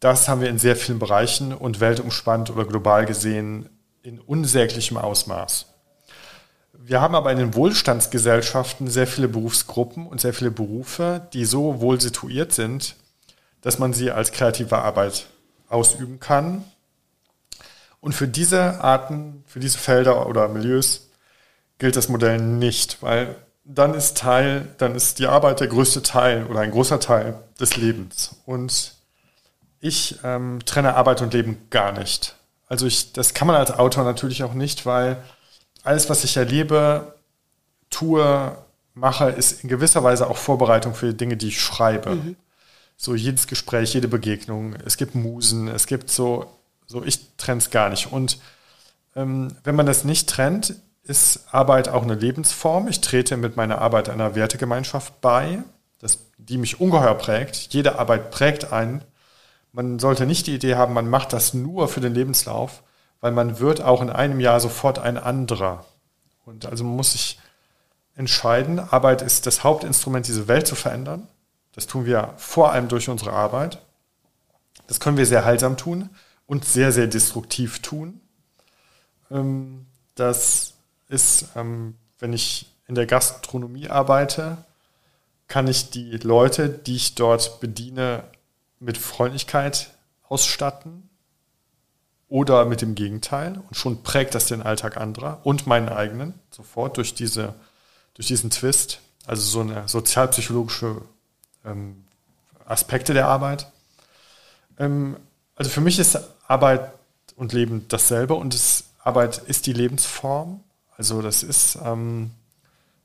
[0.00, 3.68] das haben wir in sehr vielen Bereichen und weltumspannt oder global gesehen
[4.02, 5.66] in unsäglichem Ausmaß.
[6.72, 11.80] Wir haben aber in den Wohlstandsgesellschaften sehr viele Berufsgruppen und sehr viele Berufe, die so
[11.80, 12.96] wohl situiert sind,
[13.60, 15.28] dass man sie als kreative Arbeit
[15.70, 16.64] ausüben kann.
[18.00, 21.08] Und für diese Arten, für diese Felder oder Milieus
[21.78, 26.46] gilt das Modell nicht, weil dann ist Teil, dann ist die Arbeit der größte Teil
[26.46, 28.36] oder ein großer Teil des Lebens.
[28.46, 28.94] Und
[29.80, 32.36] ich ähm, trenne Arbeit und Leben gar nicht.
[32.66, 35.16] Also ich, das kann man als Autor natürlich auch nicht, weil
[35.82, 37.14] alles, was ich erlebe,
[37.90, 38.56] tue,
[38.94, 42.10] mache, ist in gewisser Weise auch Vorbereitung für die Dinge, die ich schreibe.
[42.16, 42.36] Mhm.
[43.02, 46.52] So jedes Gespräch, jede Begegnung, es gibt Musen, es gibt so,
[46.86, 48.12] so ich trenne es gar nicht.
[48.12, 48.38] Und
[49.16, 52.88] ähm, wenn man das nicht trennt, ist Arbeit auch eine Lebensform.
[52.88, 55.62] Ich trete mit meiner Arbeit einer Wertegemeinschaft bei,
[55.98, 57.72] das, die mich ungeheuer prägt.
[57.72, 59.02] Jede Arbeit prägt einen.
[59.72, 62.82] Man sollte nicht die Idee haben, man macht das nur für den Lebenslauf,
[63.22, 65.86] weil man wird auch in einem Jahr sofort ein anderer.
[66.44, 67.38] Und also man muss sich
[68.14, 71.28] entscheiden, Arbeit ist das Hauptinstrument, diese Welt zu verändern.
[71.74, 73.78] Das tun wir vor allem durch unsere Arbeit.
[74.86, 76.10] Das können wir sehr heilsam tun
[76.46, 78.20] und sehr, sehr destruktiv tun.
[79.30, 80.74] Ähm, das
[81.08, 84.58] ist, ähm, wenn ich in der Gastronomie arbeite,
[85.46, 88.24] kann ich die Leute, die ich dort bediene,
[88.80, 89.90] mit Freundlichkeit
[90.28, 91.08] ausstatten
[92.28, 96.96] oder mit dem Gegenteil und schon prägt das den Alltag anderer und meinen eigenen sofort
[96.96, 97.54] durch diese
[98.14, 101.02] durch diesen Twist, also so eine sozialpsychologische
[101.64, 102.04] ähm,
[102.64, 103.70] Aspekte der Arbeit.
[104.78, 105.16] Ähm,
[105.56, 106.92] also für mich ist Arbeit
[107.36, 110.60] und Leben dasselbe und es, Arbeit ist die Lebensform.
[110.96, 112.32] Also das ist ähm,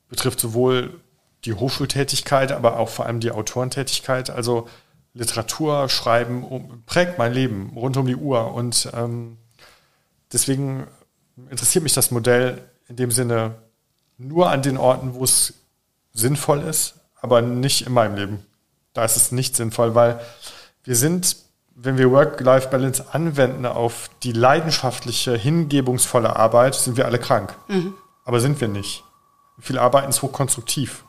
[0.10, 1.00] betrifft sowohl
[1.46, 4.30] die Hochschultätigkeit, aber auch vor allem die Autorentätigkeit.
[4.30, 4.68] Also
[5.14, 8.54] Literatur schreiben um, prägt mein Leben rund um die Uhr.
[8.54, 9.38] Und ähm,
[10.32, 10.88] deswegen
[11.50, 13.56] interessiert mich das Modell in dem Sinne
[14.18, 15.54] nur an den Orten, wo es
[16.14, 16.96] sinnvoll ist,
[17.26, 18.46] aber nicht in meinem Leben.
[18.94, 20.20] Da ist es nicht sinnvoll, weil
[20.84, 21.38] wir sind,
[21.74, 27.56] wenn wir Work-Life-Balance anwenden auf die leidenschaftliche, hingebungsvolle Arbeit, sind wir alle krank.
[27.68, 27.96] Mhm.
[28.26, 29.04] Aber sind wir nicht.
[29.60, 31.04] Viele arbeiten ist hochkonstruktiv.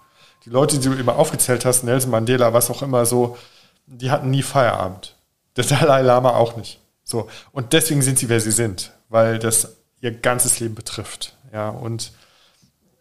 [0.46, 3.36] Die Leute, die du immer aufgezählt hast, Nelson Mandela, was auch immer so,
[3.84, 5.16] die hatten nie Feierabend.
[5.56, 6.80] Der Dalai Lama auch nicht.
[7.04, 7.28] So.
[7.52, 11.36] Und deswegen sind sie, wer sie sind, weil das ihr ganzes Leben betrifft.
[11.52, 12.10] Ja, und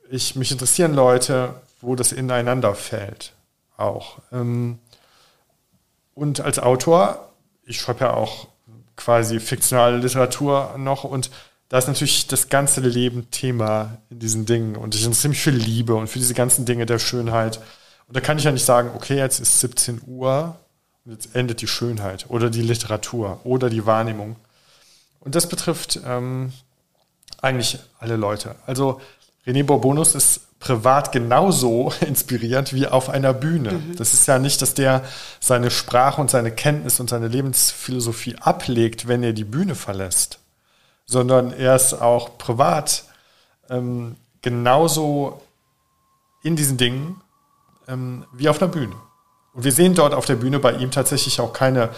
[0.10, 3.34] ich, mich interessieren Leute, wo das ineinander fällt.
[3.78, 4.20] Auch.
[4.32, 4.80] Ähm,
[6.14, 7.34] und als Autor,
[7.64, 8.48] ich schreibe ja auch
[8.96, 11.30] quasi fiktionale Literatur noch und
[11.68, 15.50] da ist natürlich das ganze Leben Thema in diesen Dingen und ich interessiere mich für
[15.50, 17.60] Liebe und für diese ganzen Dinge der Schönheit.
[18.08, 20.56] Und da kann ich ja nicht sagen, okay, jetzt ist 17 Uhr,
[21.06, 24.36] und jetzt endet die Schönheit oder die Literatur oder die Wahrnehmung.
[25.20, 26.52] Und das betrifft ähm,
[27.42, 28.56] eigentlich alle Leute.
[28.66, 29.02] Also
[29.46, 33.74] René Bourbonus ist privat genauso inspirierend wie auf einer Bühne.
[33.74, 33.96] Mhm.
[33.96, 35.04] Das ist ja nicht, dass der
[35.40, 40.40] seine Sprache und seine Kenntnis und seine Lebensphilosophie ablegt, wenn er die Bühne verlässt,
[41.06, 43.04] sondern er ist auch privat
[43.70, 45.42] ähm, genauso
[46.44, 47.22] in diesen Dingen
[47.88, 48.96] ähm, wie auf einer Bühne.
[49.54, 51.90] Und wir sehen dort auf der Bühne bei ihm tatsächlich auch keine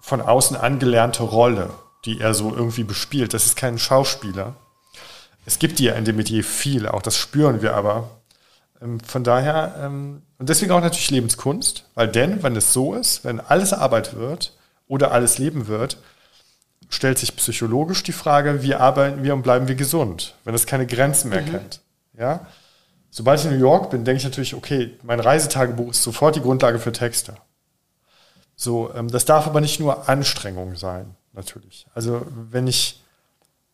[0.00, 1.70] von außen angelernte Rolle,
[2.04, 3.34] die er so irgendwie bespielt.
[3.34, 4.56] Das ist kein Schauspieler.
[5.44, 8.10] Es gibt ja in dem Metier viel, auch das spüren wir aber.
[8.80, 13.24] Ähm, von daher, ähm, und deswegen auch natürlich Lebenskunst, weil denn, wenn es so ist,
[13.24, 15.98] wenn alles Arbeit wird oder alles Leben wird,
[16.88, 20.86] stellt sich psychologisch die Frage, wie arbeiten wir und bleiben wir gesund, wenn es keine
[20.86, 21.50] Grenzen mehr mhm.
[21.50, 21.80] kennt.
[22.18, 22.46] Ja?
[23.10, 26.40] Sobald ich in New York bin, denke ich natürlich, okay, mein Reisetagebuch ist sofort die
[26.40, 27.34] Grundlage für Texte.
[28.56, 31.86] So, ähm, das darf aber nicht nur Anstrengung sein, natürlich.
[31.94, 33.02] Also wenn ich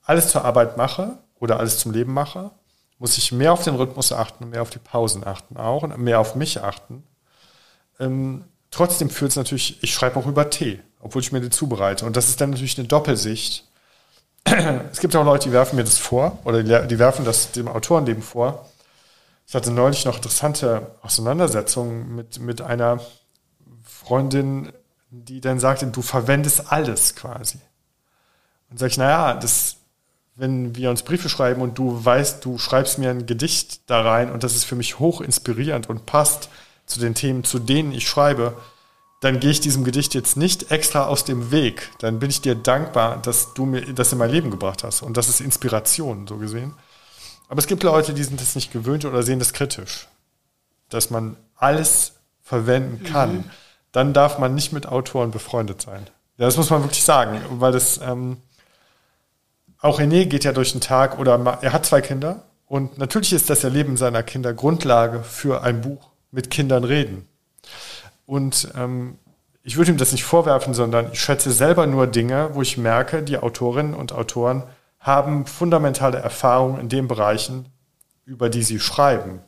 [0.02, 2.50] alles zur Arbeit mache oder alles zum Leben mache
[2.98, 6.20] muss ich mehr auf den Rhythmus achten, mehr auf die Pausen achten auch und mehr
[6.20, 7.04] auf mich achten.
[8.00, 12.04] Ähm, trotzdem führt es natürlich, ich schreibe auch über Tee, obwohl ich mir den zubereite.
[12.04, 13.64] Und das ist dann natürlich eine Doppelsicht.
[14.92, 18.22] Es gibt auch Leute, die werfen mir das vor oder die werfen das dem Autorenleben
[18.22, 18.68] vor.
[19.46, 23.00] Ich hatte neulich noch interessante Auseinandersetzungen mit, mit einer
[23.84, 24.72] Freundin,
[25.10, 27.58] die dann sagte, du verwendest alles quasi.
[28.70, 29.67] Und sag ich, naja, das,
[30.38, 34.30] wenn wir uns Briefe schreiben und du weißt, du schreibst mir ein Gedicht da rein
[34.30, 36.48] und das ist für mich hoch inspirierend und passt
[36.86, 38.56] zu den Themen, zu denen ich schreibe,
[39.20, 41.90] dann gehe ich diesem Gedicht jetzt nicht extra aus dem Weg.
[41.98, 45.02] Dann bin ich dir dankbar, dass du mir das in mein Leben gebracht hast.
[45.02, 46.72] Und das ist Inspiration, so gesehen.
[47.48, 50.06] Aber es gibt Leute, die sind das nicht gewöhnt oder sehen das kritisch.
[50.88, 52.12] Dass man alles
[52.42, 53.38] verwenden kann.
[53.38, 53.44] Mhm.
[53.90, 56.06] Dann darf man nicht mit Autoren befreundet sein.
[56.36, 58.36] Ja, das muss man wirklich sagen, weil das, ähm,
[59.80, 63.48] auch René geht ja durch den Tag oder er hat zwei Kinder und natürlich ist
[63.48, 67.26] das Erleben seiner Kinder Grundlage für ein Buch mit Kindern reden.
[68.26, 69.18] Und ähm,
[69.62, 73.22] ich würde ihm das nicht vorwerfen, sondern ich schätze selber nur Dinge, wo ich merke,
[73.22, 74.64] die Autorinnen und Autoren
[75.00, 77.68] haben fundamentale Erfahrungen in den Bereichen,
[78.24, 79.40] über die sie schreiben.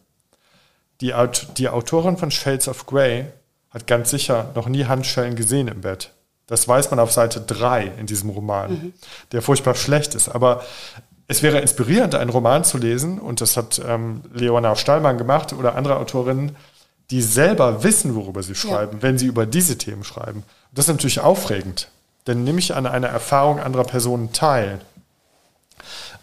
[1.01, 1.15] Die,
[1.57, 3.27] die Autorin von Shades of Grey
[3.71, 6.13] hat ganz sicher noch nie Handschellen gesehen im Bett.
[6.51, 8.93] Das weiß man auf Seite 3 in diesem Roman, mhm.
[9.31, 10.29] der furchtbar schlecht ist.
[10.29, 10.65] Aber
[11.29, 15.77] es wäre inspirierend, einen Roman zu lesen, und das hat ähm, Leona Stallmann gemacht oder
[15.77, 16.57] andere Autorinnen,
[17.13, 19.03] die selber wissen, worüber sie schreiben, ja.
[19.03, 20.41] wenn sie über diese Themen schreiben.
[20.41, 21.89] Und das ist natürlich aufregend,
[22.27, 24.81] denn nehme ich an einer Erfahrung anderer Personen teil.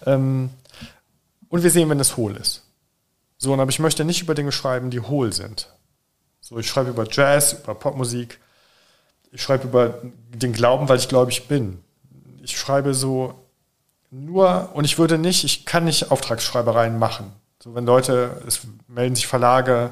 [0.06, 0.50] Ähm,
[1.48, 2.64] und wir sehen, wenn es hohl ist.
[3.38, 5.70] So, aber ich möchte nicht über Dinge schreiben, die hohl sind.
[6.42, 8.40] So, ich schreibe über Jazz, über Popmusik,
[9.32, 11.82] ich schreibe über den Glauben, weil ich glaube, ich bin.
[12.42, 13.36] Ich schreibe so
[14.10, 17.34] nur, und ich würde nicht, ich kann nicht Auftragsschreibereien machen.
[17.62, 19.92] So, wenn Leute, es melden sich Verlage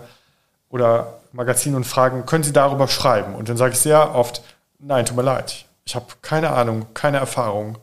[0.70, 3.36] oder Magazine und fragen, können Sie darüber schreiben?
[3.36, 4.42] Und dann sage ich sehr oft,
[4.80, 5.66] nein, tut mir leid.
[5.86, 7.78] Ich habe keine Ahnung, keine Erfahrung.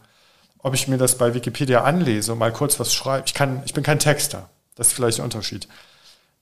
[0.58, 3.24] Ob ich mir das bei Wikipedia anlese und mal kurz was schreibe.
[3.26, 4.48] Ich kann, ich bin kein Texter.
[4.76, 5.68] Das ist vielleicht der Unterschied.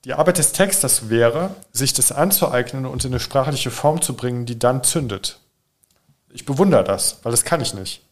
[0.04, 4.46] Die Arbeit des Texters wäre, sich das anzueignen und in eine sprachliche Form zu bringen,
[4.46, 5.38] die dann zündet.
[6.32, 8.02] Ich bewundere das, weil das kann ich nicht.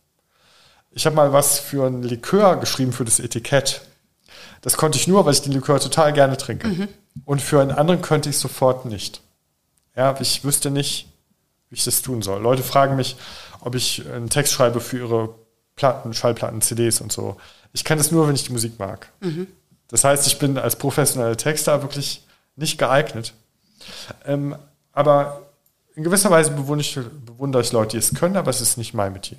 [0.90, 3.82] Ich habe mal was für ein Likör geschrieben für das Etikett.
[4.60, 6.68] Das konnte ich nur, weil ich den Likör total gerne trinke.
[6.68, 6.88] Mhm.
[7.24, 9.22] Und für einen anderen könnte ich sofort nicht.
[9.96, 11.08] Ja, ich wüsste nicht,
[11.70, 12.42] wie ich das tun soll.
[12.42, 13.16] Leute fragen mich,
[13.60, 15.34] ob ich einen Text schreibe für ihre
[15.76, 17.36] Platten, Schallplatten, CDs und so.
[17.72, 19.10] Ich kann das nur, wenn ich die Musik mag.
[19.20, 19.46] Mhm.
[19.88, 22.22] Das heißt, ich bin als professioneller Texter wirklich
[22.56, 23.34] nicht geeignet.
[24.26, 24.56] Ähm,
[24.92, 25.48] aber
[25.94, 28.94] in gewisser Weise bewundere ich, bewundere ich Leute, die es können, aber es ist nicht
[28.94, 29.38] mein Metier.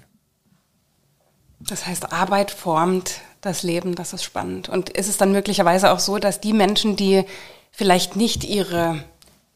[1.60, 4.70] Das heißt, Arbeit formt das Leben, das ist spannend.
[4.70, 7.26] Und ist es dann möglicherweise auch so, dass die Menschen, die
[7.72, 9.04] vielleicht nicht ihre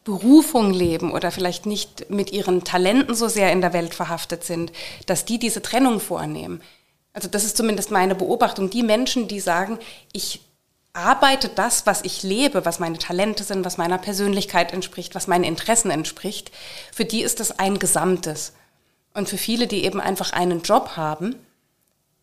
[0.03, 4.71] Berufung leben oder vielleicht nicht mit ihren Talenten so sehr in der Welt verhaftet sind,
[5.05, 6.61] dass die diese Trennung vornehmen?
[7.13, 8.69] Also das ist zumindest meine Beobachtung.
[8.69, 9.79] Die Menschen, die sagen,
[10.11, 10.41] ich
[10.93, 15.43] arbeite das, was ich lebe, was meine Talente sind, was meiner Persönlichkeit entspricht, was meinen
[15.43, 16.51] Interessen entspricht,
[16.91, 18.53] für die ist das ein Gesamtes.
[19.15, 21.35] Und für viele, die eben einfach einen Job haben,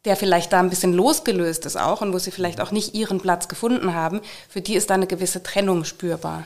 [0.05, 3.21] der vielleicht da ein bisschen losgelöst ist auch und wo sie vielleicht auch nicht ihren
[3.21, 6.45] Platz gefunden haben, für die ist da eine gewisse Trennung spürbar.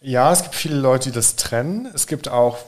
[0.00, 1.90] Ja, es gibt viele Leute, die das trennen.
[1.94, 2.58] Es gibt auch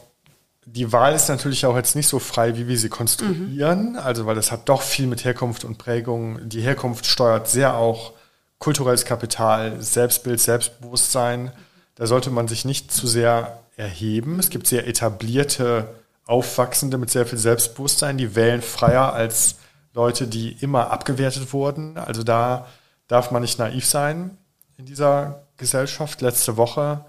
[0.66, 3.92] die Wahl ist natürlich auch jetzt nicht so frei, wie wir sie konstruieren.
[3.92, 3.98] Mhm.
[3.98, 6.48] Also, weil das hat doch viel mit Herkunft und Prägung.
[6.48, 8.12] Die Herkunft steuert sehr auch
[8.58, 11.52] kulturelles Kapital, Selbstbild, Selbstbewusstsein.
[11.96, 14.38] Da sollte man sich nicht zu sehr erheben.
[14.38, 15.88] Es gibt sehr etablierte
[16.26, 19.56] Aufwachsende mit sehr viel Selbstbewusstsein, die wählen freier als
[19.92, 21.98] Leute, die immer abgewertet wurden.
[21.98, 22.66] Also da
[23.06, 24.36] darf man nicht naiv sein
[24.76, 26.20] in dieser Gesellschaft.
[26.22, 27.04] Letzte Woche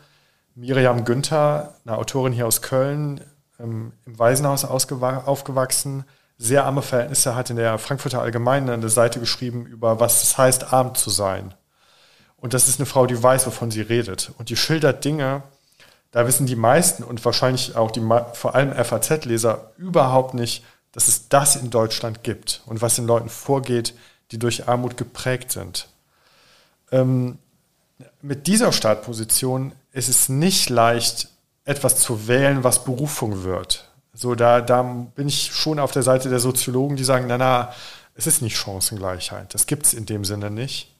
[0.56, 3.22] Miriam Günther, eine Autorin hier aus Köln,
[3.60, 6.06] ähm, im Waisenhaus aufgewachsen,
[6.38, 10.74] sehr arme Verhältnisse, hat in der Frankfurter Allgemeinen eine Seite geschrieben über, was es heißt,
[10.74, 11.53] arm zu sein.
[12.38, 14.32] Und das ist eine Frau, die weiß, wovon sie redet.
[14.38, 15.43] Und die schildert Dinge,
[16.12, 18.01] da wissen die meisten und wahrscheinlich auch die,
[18.34, 23.30] vor allem FAZ-Leser überhaupt nicht, dass es das in Deutschland gibt und was den Leuten
[23.30, 23.93] vorgeht,
[24.32, 25.89] die durch Armut geprägt sind.
[26.91, 27.38] Ähm,
[28.22, 31.30] mit dieser Startposition ist es nicht leicht,
[31.66, 33.89] etwas zu wählen, was Berufung wird.
[34.13, 37.74] So, da, da bin ich schon auf der Seite der Soziologen, die sagen, na, na,
[38.16, 39.53] es ist nicht Chancengleichheit.
[39.53, 40.91] Das gibt es in dem Sinne nicht.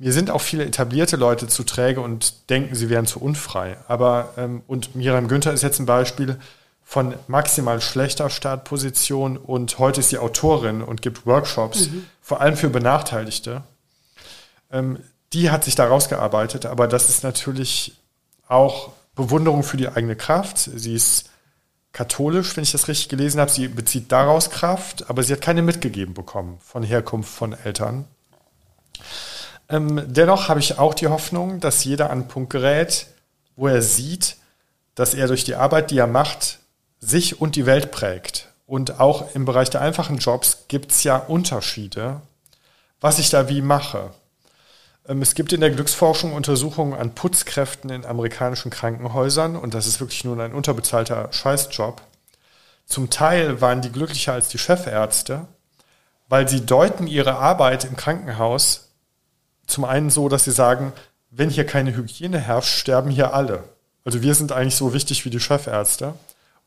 [0.00, 3.76] Mir sind auch viele etablierte Leute zu träge und denken, sie wären zu unfrei.
[3.86, 6.40] Aber, ähm, und Miriam Günther ist jetzt ein Beispiel
[6.82, 12.06] von maximal schlechter Startposition und heute ist sie Autorin und gibt Workshops, mhm.
[12.20, 13.62] vor allem für Benachteiligte.
[14.72, 14.98] Ähm,
[15.32, 17.96] die hat sich da rausgearbeitet, aber das ist natürlich
[18.48, 20.58] auch Bewunderung für die eigene Kraft.
[20.58, 21.30] Sie ist
[21.92, 23.50] katholisch, wenn ich das richtig gelesen habe.
[23.50, 28.06] Sie bezieht daraus Kraft, aber sie hat keine mitgegeben bekommen von Herkunft von Eltern.
[29.68, 33.06] Ähm, dennoch habe ich auch die Hoffnung, dass jeder an einen Punkt gerät,
[33.56, 34.36] wo er sieht,
[34.94, 36.58] dass er durch die Arbeit, die er macht,
[37.00, 38.48] sich und die Welt prägt.
[38.66, 42.20] Und auch im Bereich der einfachen Jobs gibt es ja Unterschiede,
[43.00, 44.10] was ich da wie mache.
[45.06, 50.00] Ähm, es gibt in der Glücksforschung Untersuchungen an Putzkräften in amerikanischen Krankenhäusern und das ist
[50.00, 52.00] wirklich nur ein unterbezahlter Scheißjob.
[52.86, 55.46] Zum Teil waren die glücklicher als die Chefärzte,
[56.28, 58.88] weil sie deuten ihre Arbeit im Krankenhaus
[59.66, 60.92] zum einen so, dass sie sagen,
[61.30, 63.64] wenn hier keine Hygiene herrscht, sterben hier alle.
[64.04, 66.14] Also wir sind eigentlich so wichtig wie die Chefärzte.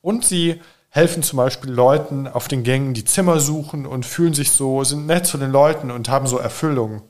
[0.01, 4.51] Und sie helfen zum Beispiel Leuten auf den Gängen, die Zimmer suchen und fühlen sich
[4.51, 7.03] so, sind nett zu den Leuten und haben so Erfüllung.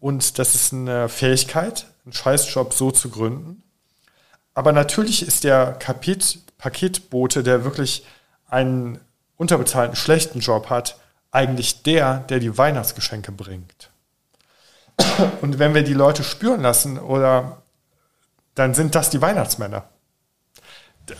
[0.00, 3.62] Und das ist eine Fähigkeit, einen Scheißjob so zu gründen.
[4.54, 8.04] Aber natürlich ist der Kapit Paketbote, der wirklich
[8.48, 9.00] einen
[9.36, 10.98] unterbezahlten schlechten Job hat,
[11.30, 13.90] eigentlich der, der die Weihnachtsgeschenke bringt.
[15.40, 17.62] Und wenn wir die Leute spüren lassen, oder
[18.54, 19.84] dann sind das die Weihnachtsmänner.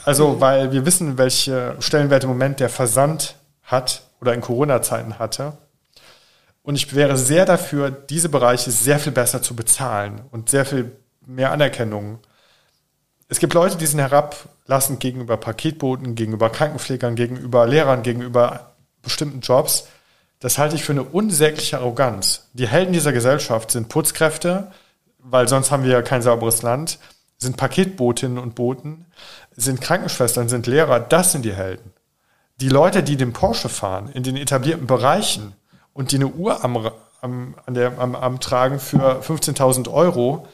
[0.04, 5.56] Also, weil wir wissen, welche Stellenwert im Moment der Versand hat oder in Corona-Zeiten hatte.
[6.68, 10.92] Und ich wäre sehr dafür, diese Bereiche sehr viel besser zu bezahlen und sehr viel
[11.24, 12.18] mehr Anerkennung.
[13.26, 19.88] Es gibt Leute, die sind herablassend gegenüber Paketboten, gegenüber Krankenpflegern, gegenüber Lehrern, gegenüber bestimmten Jobs.
[20.40, 22.50] Das halte ich für eine unsägliche Arroganz.
[22.52, 24.70] Die Helden dieser Gesellschaft sind Putzkräfte,
[25.20, 26.98] weil sonst haben wir ja kein sauberes Land,
[27.38, 29.06] sind Paketbotinnen und Boten,
[29.56, 31.94] sind Krankenschwestern, sind Lehrer, das sind die Helden.
[32.60, 35.54] Die Leute, die den Porsche fahren, in den etablierten Bereichen
[35.98, 36.88] und die eine Uhr am,
[37.22, 40.46] am, an der, am, am tragen für 15.000 Euro,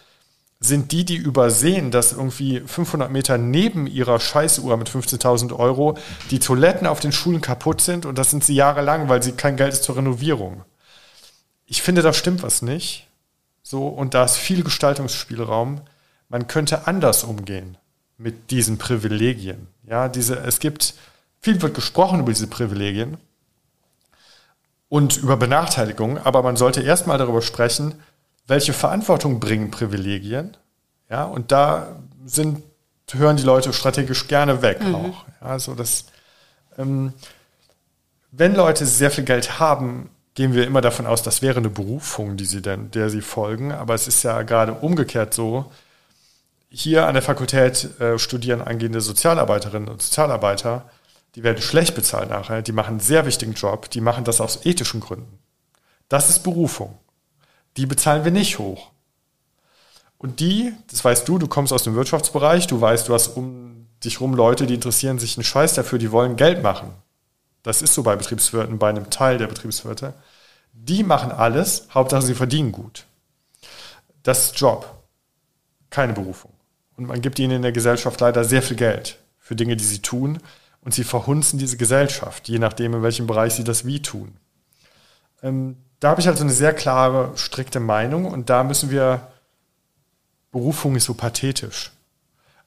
[0.59, 5.99] sind die, die übersehen, dass irgendwie 500 Meter neben ihrer Scheißuhr mit 15.000 Euro
[6.30, 9.59] die Toiletten auf den Schulen kaputt sind und das sind sie jahrelang, weil sie kein
[9.59, 10.64] Geld ist zur Renovierung.
[11.66, 13.07] Ich finde, da stimmt was nicht.
[13.62, 15.82] So, und da ist viel Gestaltungsspielraum.
[16.30, 17.76] Man könnte anders umgehen
[18.16, 19.66] mit diesen Privilegien.
[19.86, 20.95] Ja, diese, es gibt,
[21.42, 23.18] viel wird gesprochen über diese Privilegien
[24.89, 27.95] und über Benachteiligung, aber man sollte erstmal darüber sprechen,
[28.47, 30.57] welche Verantwortung bringen Privilegien?
[31.11, 32.62] Ja, und da sind,
[33.12, 34.95] hören die Leute strategisch gerne weg mhm.
[34.95, 35.24] auch.
[35.41, 36.07] Ja, also das,
[36.78, 37.12] ähm,
[38.32, 42.37] wenn Leute sehr viel Geld haben, gehen wir immer davon aus, das wäre eine Berufung,
[42.37, 43.72] die sie denn, der sie folgen.
[43.72, 45.70] Aber es ist ja gerade umgekehrt so.
[46.68, 50.91] Hier an der Fakultät äh, studieren angehende Sozialarbeiterinnen und Sozialarbeiter,
[51.35, 54.64] die werden schlecht bezahlt nachher, die machen einen sehr wichtigen Job, die machen das aus
[54.64, 55.39] ethischen Gründen.
[56.09, 56.99] Das ist Berufung
[57.76, 58.91] die bezahlen wir nicht hoch.
[60.18, 63.89] Und die, das weißt du, du kommst aus dem Wirtschaftsbereich, du weißt, du hast um
[64.03, 66.91] dich rum Leute, die interessieren sich einen Scheiß dafür, die wollen Geld machen.
[67.62, 70.14] Das ist so bei Betriebswirten, bei einem Teil der Betriebswirte.
[70.72, 73.07] Die machen alles, Hauptsache sie verdienen gut.
[74.22, 75.03] Das ist Job,
[75.91, 76.53] keine Berufung.
[76.97, 80.01] Und man gibt ihnen in der Gesellschaft leider sehr viel Geld für Dinge, die sie
[80.01, 80.39] tun.
[80.85, 84.37] Und sie verhunzen diese Gesellschaft, je nachdem, in welchem Bereich sie das wie tun.
[85.43, 89.28] Ähm, da habe ich halt so eine sehr klare, strikte Meinung und da müssen wir,
[90.53, 91.93] Berufung ist so pathetisch.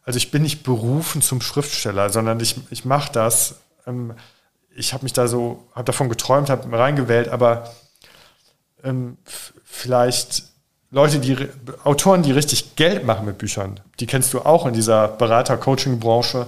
[0.03, 3.59] Also ich bin nicht berufen zum Schriftsteller, sondern ich, ich mache das.
[3.85, 4.13] Ähm,
[4.75, 7.71] ich habe mich da so, habe davon geträumt, habe reingewählt, aber
[8.83, 9.17] ähm,
[9.63, 10.43] vielleicht
[10.89, 11.37] Leute, die
[11.83, 16.47] Autoren, die richtig Geld machen mit Büchern, die kennst du auch in dieser Berater-Coaching-Branche,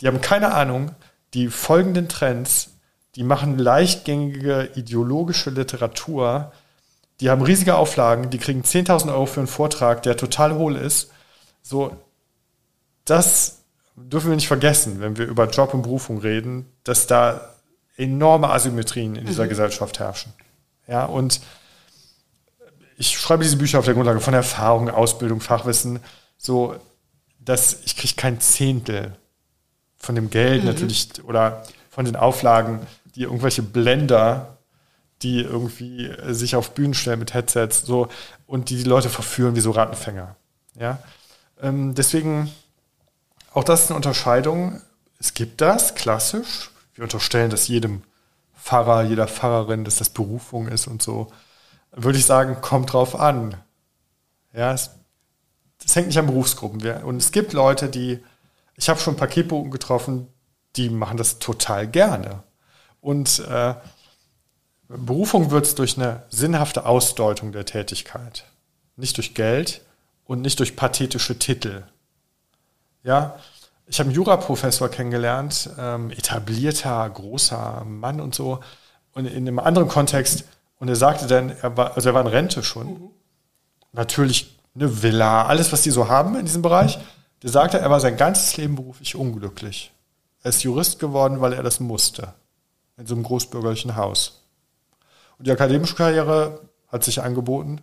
[0.00, 0.92] die haben keine Ahnung,
[1.34, 2.70] die folgenden Trends
[3.18, 6.52] die machen leichtgängige ideologische Literatur.
[7.20, 11.10] Die haben riesige Auflagen, die kriegen 10.000 Euro für einen Vortrag, der total hohl ist.
[11.60, 11.96] So,
[13.04, 13.62] das
[13.96, 17.54] dürfen wir nicht vergessen, wenn wir über Job und Berufung reden, dass da
[17.96, 19.48] enorme Asymmetrien in dieser mhm.
[19.48, 20.32] Gesellschaft herrschen.
[20.86, 21.40] Ja, und
[22.96, 25.98] ich schreibe diese Bücher auf der Grundlage von Erfahrung, Ausbildung, Fachwissen,
[26.36, 26.76] so,
[27.40, 29.16] dass ich kriege kein Zehntel
[29.98, 30.68] von dem Geld mhm.
[30.68, 32.80] natürlich oder von den Auflagen,
[33.14, 34.58] die irgendwelche Blender,
[35.22, 38.08] die irgendwie sich auf Bühnen stellen mit Headsets, so
[38.46, 40.36] und die die Leute verführen wie so Rattenfänger.
[40.78, 40.98] Ja,
[41.60, 42.52] ähm, deswegen
[43.52, 44.80] auch das ist eine Unterscheidung.
[45.18, 46.70] Es gibt das klassisch.
[46.94, 48.02] Wir unterstellen das jedem
[48.56, 51.32] Pfarrer, jeder Pfarrerin, dass das Berufung ist und so.
[51.90, 53.56] Würde ich sagen, kommt drauf an.
[54.52, 54.90] Ja, es,
[55.82, 56.80] das hängt nicht an Berufsgruppen.
[57.02, 58.22] Und es gibt Leute, die,
[58.78, 60.28] ich habe schon Paketboten getroffen,
[60.76, 62.44] die machen das total gerne.
[63.00, 63.74] Und äh,
[64.88, 68.44] Berufung wird es durch eine sinnhafte Ausdeutung der Tätigkeit.
[68.96, 69.82] nicht durch Geld
[70.24, 71.84] und nicht durch pathetische Titel.
[73.04, 73.38] Ja,
[73.86, 78.60] ich habe einen Juraprofessor kennengelernt, ähm, etablierter, großer Mann und so,
[79.14, 80.44] und in einem anderen Kontext.
[80.78, 82.88] Und er sagte dann, er war, also er war in Rente schon.
[82.88, 83.10] Mhm.
[83.92, 86.98] Natürlich eine Villa, alles, was die so haben in diesem Bereich.
[87.42, 89.92] Der sagte, er war sein ganzes Leben beruflich unglücklich.
[90.42, 92.34] Er ist Jurist geworden, weil er das musste.
[92.96, 94.44] In so einem großbürgerlichen Haus.
[95.38, 97.82] Und die akademische Karriere hat sich angeboten.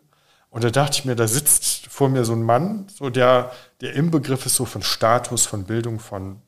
[0.50, 3.52] Und da dachte ich mir, da sitzt vor mir so ein Mann, so der,
[3.82, 6.42] der im Begriff ist so von Status, von Bildung, von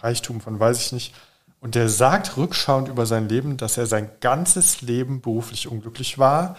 [0.00, 1.14] Reichtum, von weiß ich nicht.
[1.60, 6.56] Und der sagt rückschauend über sein Leben, dass er sein ganzes Leben beruflich unglücklich war.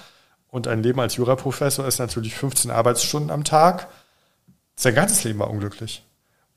[0.48, 3.90] Und ein Leben als Juraprofessor ist natürlich 15 Arbeitsstunden am Tag.
[4.76, 6.04] Sein ganzes Leben war unglücklich.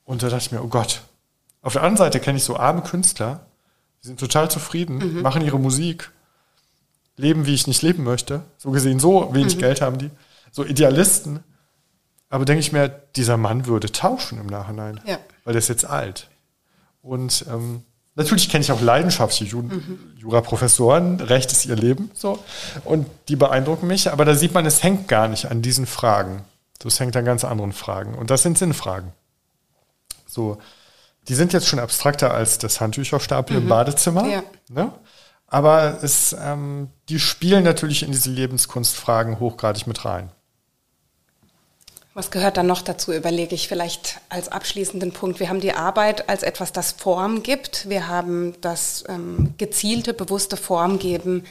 [0.05, 1.01] Und da dachte ich mir, oh Gott.
[1.61, 3.41] Auf der anderen Seite kenne ich so arme Künstler,
[4.01, 5.21] die sind total zufrieden, mhm.
[5.21, 6.11] machen ihre Musik,
[7.17, 8.43] leben, wie ich nicht leben möchte.
[8.57, 9.59] So gesehen, so wenig mhm.
[9.59, 10.09] Geld haben die.
[10.51, 11.43] So Idealisten.
[12.29, 15.01] Aber denke ich mir, dieser Mann würde tauschen im Nachhinein.
[15.05, 15.17] Ja.
[15.43, 16.29] Weil der ist jetzt alt.
[17.01, 17.83] Und ähm,
[18.15, 19.99] natürlich kenne ich auch leidenschaftliche Ju mhm.
[20.17, 21.19] Juraprofessoren.
[21.19, 22.11] Recht ist ihr Leben.
[22.13, 22.43] So.
[22.85, 24.11] Und die beeindrucken mich.
[24.11, 26.43] Aber da sieht man, es hängt gar nicht an diesen Fragen.
[26.85, 28.15] Es hängt an ganz anderen Fragen.
[28.15, 29.11] Und das sind Sinnfragen.
[30.25, 30.57] So.
[31.27, 33.63] Die sind jetzt schon abstrakter als das Handtücherstapel mhm.
[33.63, 34.27] im Badezimmer.
[34.27, 34.43] Ja.
[34.69, 34.93] Ne?
[35.47, 40.31] Aber es, ähm, die spielen natürlich in diese Lebenskunstfragen hochgradig mit rein.
[42.13, 45.39] Was gehört dann noch dazu, überlege ich vielleicht als abschließenden Punkt.
[45.39, 47.87] Wir haben die Arbeit als etwas, das Form gibt.
[47.89, 51.43] Wir haben das ähm, gezielte, bewusste Form geben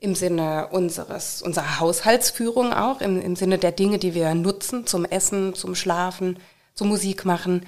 [0.00, 5.04] im Sinne unseres, unserer Haushaltsführung auch, im, im Sinne der Dinge, die wir nutzen zum
[5.04, 6.38] Essen, zum Schlafen,
[6.74, 7.66] zum Musik machen.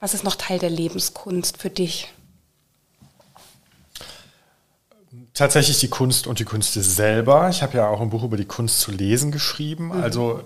[0.00, 2.12] Was ist noch Teil der Lebenskunst für dich?
[5.36, 7.48] tatsächlich die Kunst und die Künste selber.
[7.50, 9.86] Ich habe ja auch ein Buch über die Kunst zu lesen geschrieben.
[9.86, 10.02] Mhm.
[10.02, 10.42] Also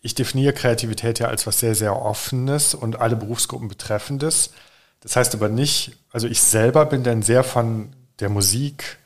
[0.00, 4.50] ich definiere Kreativität ja als was sehr, sehr Offenes und alle Berufsgruppen betreffendes.
[5.00, 8.98] Das heißt aber nicht, also ich selber bin dann sehr von der Musik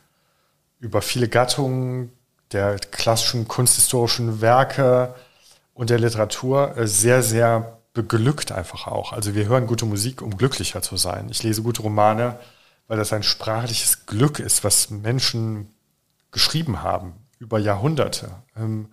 [0.82, 2.12] über viele Gattungen,
[2.50, 5.14] der klassischen kunsthistorischen Werke
[5.74, 9.12] und der Literatur äh, sehr, sehr beglückt einfach auch.
[9.12, 11.28] Also wir hören gute Musik, um glücklicher zu sein.
[11.30, 12.36] Ich lese gute Romane,
[12.88, 15.72] weil das ein sprachliches Glück ist, was Menschen
[16.32, 18.30] geschrieben haben über Jahrhunderte.
[18.56, 18.88] Ähm,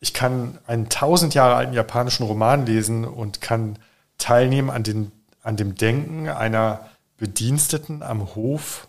[0.00, 3.78] ich kann einen tausend Jahre alten japanischen Roman lesen und kann
[4.18, 5.12] teilnehmen an, den,
[5.44, 8.88] an dem Denken einer Bediensteten am Hof,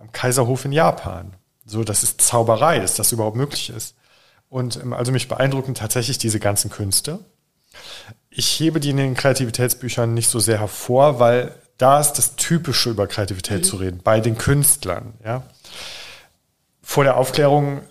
[0.00, 1.32] am Kaiserhof in Japan.
[1.66, 3.96] So, das ist Zauberei, dass das überhaupt möglich ist.
[4.48, 7.18] Und ähm, also mich beeindrucken tatsächlich diese ganzen Künste.
[8.30, 12.90] Ich hebe die in den Kreativitätsbüchern nicht so sehr hervor, weil da ist das Typische
[12.90, 13.64] über Kreativität mhm.
[13.64, 15.14] zu reden, bei den Künstlern.
[15.24, 15.42] Ja.
[16.80, 17.82] Vor der Aufklärung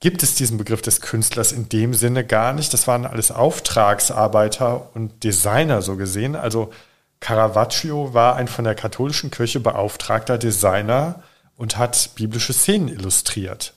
[0.00, 2.72] gibt es diesen Begriff des Künstlers in dem Sinne gar nicht.
[2.72, 6.36] Das waren alles Auftragsarbeiter und Designer so gesehen.
[6.36, 6.72] Also
[7.20, 11.22] Caravaggio war ein von der katholischen Kirche beauftragter Designer
[11.56, 13.74] und hat biblische Szenen illustriert.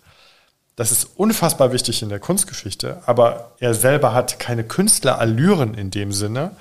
[0.76, 6.12] Das ist unfassbar wichtig in der Kunstgeschichte, aber er selber hat keine Künstlerallüren in dem
[6.12, 6.56] Sinne.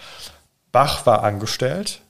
[0.70, 2.00] Bach war angestellt,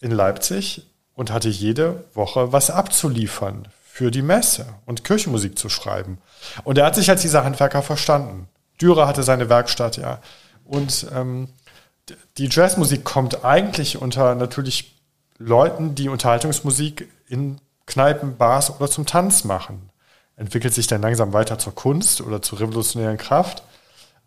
[0.00, 6.18] in Leipzig und hatte jede Woche was abzuliefern für die Messe und Kirchenmusik zu schreiben.
[6.64, 8.48] Und er hat sich als dieser Handwerker verstanden.
[8.80, 10.20] Dürer hatte seine Werkstatt, ja.
[10.64, 11.48] Und ähm,
[12.38, 14.98] die Jazzmusik kommt eigentlich unter natürlich
[15.38, 19.90] Leuten, die Unterhaltungsmusik in Kneipen, Bars oder zum Tanz machen.
[20.36, 23.62] Entwickelt sich dann langsam weiter zur Kunst oder zur revolutionären Kraft.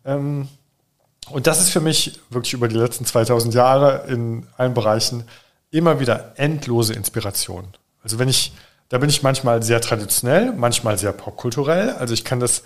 [0.06, 0.48] Ähm,
[1.30, 5.26] und das ist für mich wirklich über die letzten 2000 Jahre in allen Bereichen
[5.72, 7.68] immer wieder endlose Inspiration.
[8.04, 8.54] Also wenn ich,
[8.90, 11.92] da bin ich manchmal sehr traditionell, manchmal sehr popkulturell.
[11.92, 12.64] Also ich kann das,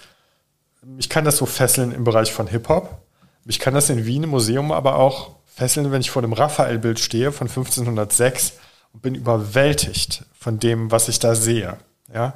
[0.98, 3.02] ich kann das so fesseln im Bereich von Hip-Hop.
[3.46, 7.00] Ich kann das in Wien im Museum aber auch fesseln, wenn ich vor dem Raphael-Bild
[7.00, 8.54] stehe von 1506
[8.94, 11.78] und bin überwältigt von dem, was ich da sehe.
[12.14, 12.34] Ja?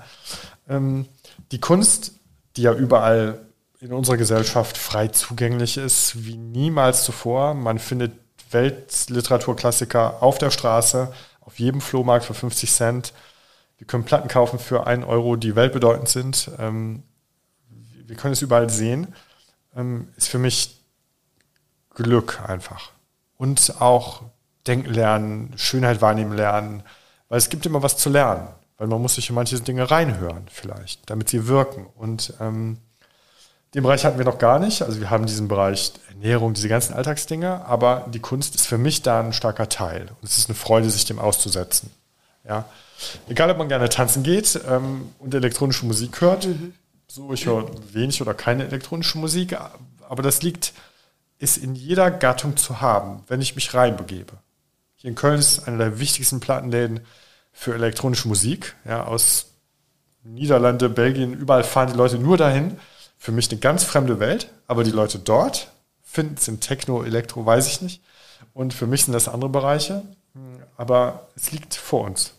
[0.67, 1.07] Ähm,
[1.51, 2.13] die Kunst,
[2.55, 3.45] die ja überall
[3.79, 7.53] in unserer Gesellschaft frei zugänglich ist, wie niemals zuvor.
[7.53, 8.13] Man findet
[8.51, 13.13] Weltliteraturklassiker auf der Straße, auf jedem Flohmarkt für 50 Cent.
[13.77, 16.51] Wir können Platten kaufen für einen Euro, die weltbedeutend sind.
[16.59, 17.03] Ähm,
[18.05, 19.13] wir können es überall sehen.
[19.75, 20.79] Ähm, ist für mich
[21.93, 22.91] Glück einfach.
[23.37, 24.23] Und auch
[24.67, 26.83] denken lernen, Schönheit wahrnehmen lernen,
[27.29, 28.47] weil es gibt immer was zu lernen.
[28.77, 31.85] Weil man muss sich in manche Dinge reinhören vielleicht, damit sie wirken.
[31.95, 32.77] Und ähm,
[33.73, 34.81] den Bereich hatten wir noch gar nicht.
[34.81, 39.01] Also wir haben diesen Bereich Ernährung, diese ganzen Alltagsdinge, aber die Kunst ist für mich
[39.01, 40.09] da ein starker Teil.
[40.21, 41.91] Und es ist eine Freude, sich dem auszusetzen.
[42.47, 42.65] Ja.
[43.27, 46.45] Egal, ob man gerne tanzen geht ähm, und elektronische Musik hört.
[46.45, 46.73] Mhm.
[47.07, 49.55] So, ich höre wenig oder keine elektronische Musik,
[50.07, 50.73] aber das liegt,
[51.37, 54.33] ist in jeder Gattung zu haben, wenn ich mich reinbegebe.
[55.03, 57.01] Hier in Köln ist einer der wichtigsten Plattenläden
[57.51, 59.47] für elektronische Musik, ja, aus
[60.23, 62.79] Niederlande, Belgien, überall fahren die Leute nur dahin.
[63.17, 65.73] Für mich eine ganz fremde Welt, aber die Leute dort
[66.03, 68.01] finden es in Techno, Elektro, weiß ich nicht.
[68.53, 70.03] Und für mich sind das andere Bereiche,
[70.77, 72.31] aber es liegt vor uns.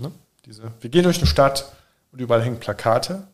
[0.00, 0.10] Ne?
[0.46, 1.72] Diese, wir gehen durch eine Stadt
[2.10, 3.28] und überall hängen Plakate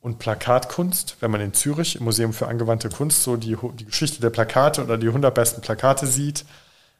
[0.00, 4.20] und Plakatkunst, wenn man in Zürich im Museum für angewandte Kunst so die, die Geschichte
[4.20, 6.44] der Plakate oder die 100 besten Plakate sieht.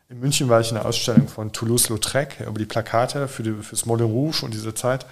[0.08, 3.70] In München war ich in einer Ausstellung von Toulouse-Lautrec über die Plakate für, die, für
[3.70, 5.06] das Moulin Rouge und diese Zeit.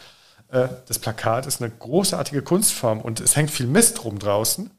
[0.49, 4.70] Äh, das Plakat ist eine großartige Kunstform und es hängt viel Mist rum draußen.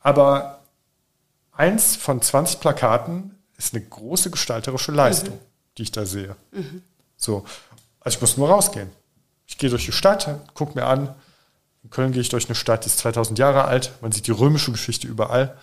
[0.00, 0.62] Aber
[1.52, 5.40] eins von 20 Plakaten ist eine große gestalterische Leistung, mhm.
[5.78, 6.36] die ich da sehe.
[6.52, 6.82] Mhm.
[7.16, 7.44] So,
[8.00, 8.90] also ich muss nur rausgehen.
[9.46, 11.14] Ich gehe durch die Stadt, gucke mir an,
[11.82, 13.92] in Köln gehe ich durch eine Stadt, die ist 2000 Jahre alt.
[14.00, 15.56] Man sieht die römische Geschichte überall.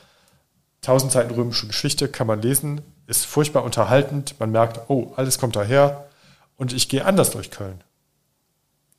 [0.81, 4.39] 1000 Seiten römische Geschichte kann man lesen, ist furchtbar unterhaltend.
[4.39, 6.07] Man merkt, oh, alles kommt daher.
[6.55, 7.83] Und ich gehe anders durch Köln.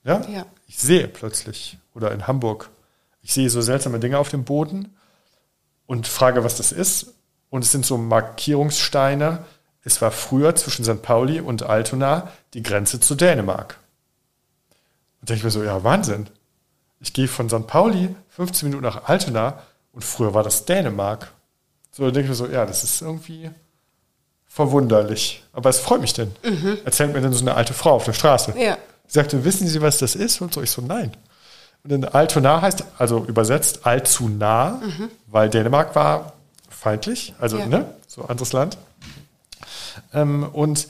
[0.04, 0.20] Ja?
[0.28, 0.46] ja?
[0.66, 2.70] Ich sehe plötzlich, oder in Hamburg,
[3.22, 4.94] ich sehe so seltsame Dinge auf dem Boden
[5.86, 7.14] und frage, was das ist.
[7.50, 9.44] Und es sind so Markierungssteine.
[9.82, 11.02] Es war früher zwischen St.
[11.02, 13.78] Pauli und Altona die Grenze zu Dänemark.
[15.20, 16.28] Und denke ich mir so, ja, Wahnsinn.
[17.00, 17.66] Ich gehe von St.
[17.66, 21.32] Pauli 15 Minuten nach Altena und früher war das Dänemark.
[21.90, 23.50] So, denke ich mir so, ja, das ist irgendwie
[24.54, 25.42] verwunderlich.
[25.52, 26.32] Aber es freut mich denn.
[26.44, 26.78] Mhm.
[26.84, 28.54] Erzählt mir dann so eine alte Frau auf der Straße.
[28.56, 28.78] Ja.
[29.08, 30.40] Sie sagte, wissen Sie, was das ist?
[30.40, 31.10] Und so, ich so, nein.
[31.82, 35.10] Und dann Altona heißt, also übersetzt allzu nah, mhm.
[35.26, 36.34] weil Dänemark war
[36.70, 37.66] feindlich, also ja.
[37.66, 38.78] ne, so anderes Land.
[40.12, 40.86] Ähm, und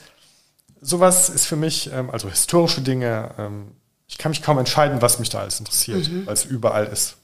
[0.82, 3.68] sowas ist für mich, ähm, also historische Dinge, ähm,
[4.06, 6.26] ich kann mich kaum entscheiden, was mich da alles interessiert, mhm.
[6.26, 7.16] weil es überall ist.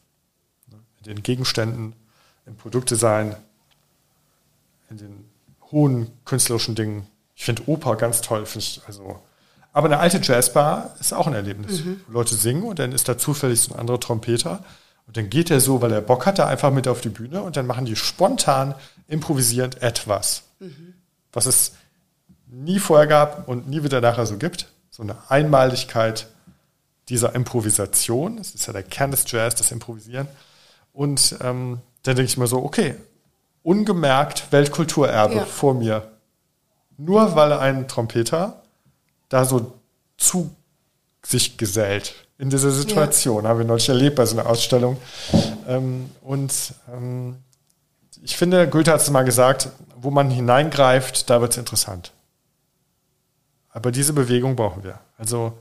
[1.01, 1.95] In den Gegenständen,
[2.47, 3.37] im Produktdesign,
[4.89, 5.20] in den
[5.71, 7.07] hohen künstlerischen Dingen.
[7.35, 9.21] Ich finde Oper ganz toll, finde ich also.
[9.73, 11.85] Aber eine alte Jazzbar ist auch ein Erlebnis.
[11.85, 12.01] Mhm.
[12.09, 14.65] Leute singen und dann ist da zufällig so ein anderer Trompeter
[15.07, 17.43] und dann geht er so, weil er Bock hat, da einfach mit auf die Bühne
[17.43, 18.75] und dann machen die spontan
[19.09, 20.95] improvisierend etwas, mhm.
[21.33, 21.73] was es
[22.47, 24.69] nie vorher gab und nie wieder nachher so gibt.
[24.91, 26.29] So eine Einmaligkeit,
[27.09, 28.37] dieser Improvisation.
[28.37, 30.29] Das ist ja der Kern des Jazz, das Improvisieren.
[30.93, 32.95] Und ähm, dann denke ich mir so, okay,
[33.63, 35.45] ungemerkt Weltkulturerbe ja.
[35.45, 36.11] vor mir.
[36.97, 38.63] Nur weil ein Trompeter
[39.29, 39.73] da so
[40.17, 40.55] zu
[41.25, 43.45] sich gesellt in dieser Situation.
[43.45, 43.51] Ja.
[43.51, 44.99] Haben wir neulich erlebt bei so einer Ausstellung.
[45.69, 47.37] Ähm, und ähm,
[48.23, 52.13] ich finde, Goethe hat es mal gesagt, wo man hineingreift, da wird es interessant.
[53.71, 54.99] Aber diese Bewegung brauchen wir.
[55.17, 55.57] Also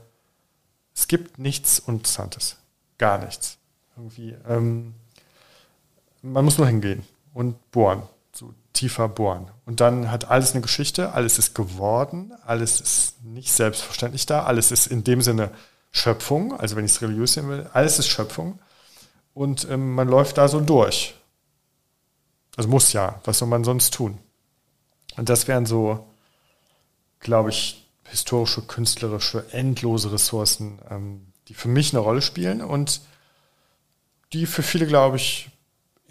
[0.94, 2.56] es gibt nichts Interessantes.
[2.98, 3.56] Gar nichts.
[3.96, 4.94] Irgendwie, ähm,
[6.22, 8.02] man muss nur hingehen und bohren.
[8.32, 9.50] So tiefer bohren.
[9.66, 14.70] Und dann hat alles eine Geschichte, alles ist geworden, alles ist nicht selbstverständlich da, alles
[14.70, 15.50] ist in dem Sinne
[15.92, 18.58] Schöpfung, also wenn ich es religiös sehen will, alles ist Schöpfung.
[19.34, 21.14] Und ähm, man läuft da so durch.
[22.56, 24.18] Also muss ja, was soll man sonst tun?
[25.16, 26.06] Und das wären so,
[27.20, 33.00] glaube ich, historische, künstlerische, endlose Ressourcen, ähm, die für mich eine Rolle spielen und
[34.32, 35.50] die für viele, glaube ich,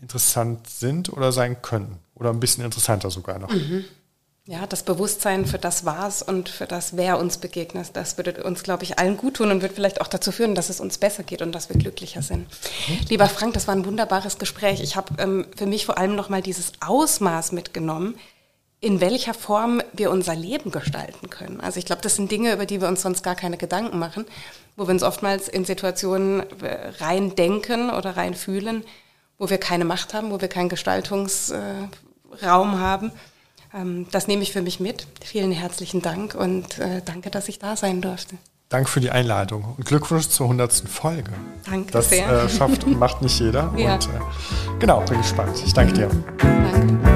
[0.02, 2.00] interessant sind oder sein können.
[2.16, 3.52] Oder ein bisschen interessanter sogar noch.
[3.52, 3.86] Mhm.
[4.46, 8.64] Ja, das Bewusstsein für das Was und für das Wer uns begegnet, das würde uns,
[8.64, 11.22] glaube ich, allen gut tun und wird vielleicht auch dazu führen, dass es uns besser
[11.22, 12.48] geht und dass wir glücklicher sind.
[12.88, 13.00] Mhm.
[13.10, 14.82] Lieber Frank, das war ein wunderbares Gespräch.
[14.82, 18.16] Ich habe ähm, für mich vor allem nochmal dieses Ausmaß mitgenommen,
[18.82, 21.60] in welcher Form wir unser Leben gestalten können.
[21.60, 24.26] Also ich glaube, das sind Dinge, über die wir uns sonst gar keine Gedanken machen,
[24.76, 28.84] wo wir uns oftmals in Situationen äh, rein denken oder rein fühlen,
[29.40, 31.90] wo wir keine Macht haben, wo wir keinen Gestaltungsraum
[32.44, 33.12] haben.
[33.74, 35.08] Ähm, das nehme ich für mich mit.
[35.24, 38.36] Vielen herzlichen Dank und äh, danke, dass ich da sein durfte.
[38.68, 40.72] Danke für die Einladung und Glückwunsch zur 100.
[40.88, 41.32] Folge.
[41.66, 42.28] Danke das, sehr.
[42.28, 43.74] Das äh, schafft und macht nicht jeder.
[43.76, 43.96] ja.
[43.96, 45.60] Und äh, genau, bin gespannt.
[45.66, 47.09] Ich danke dir.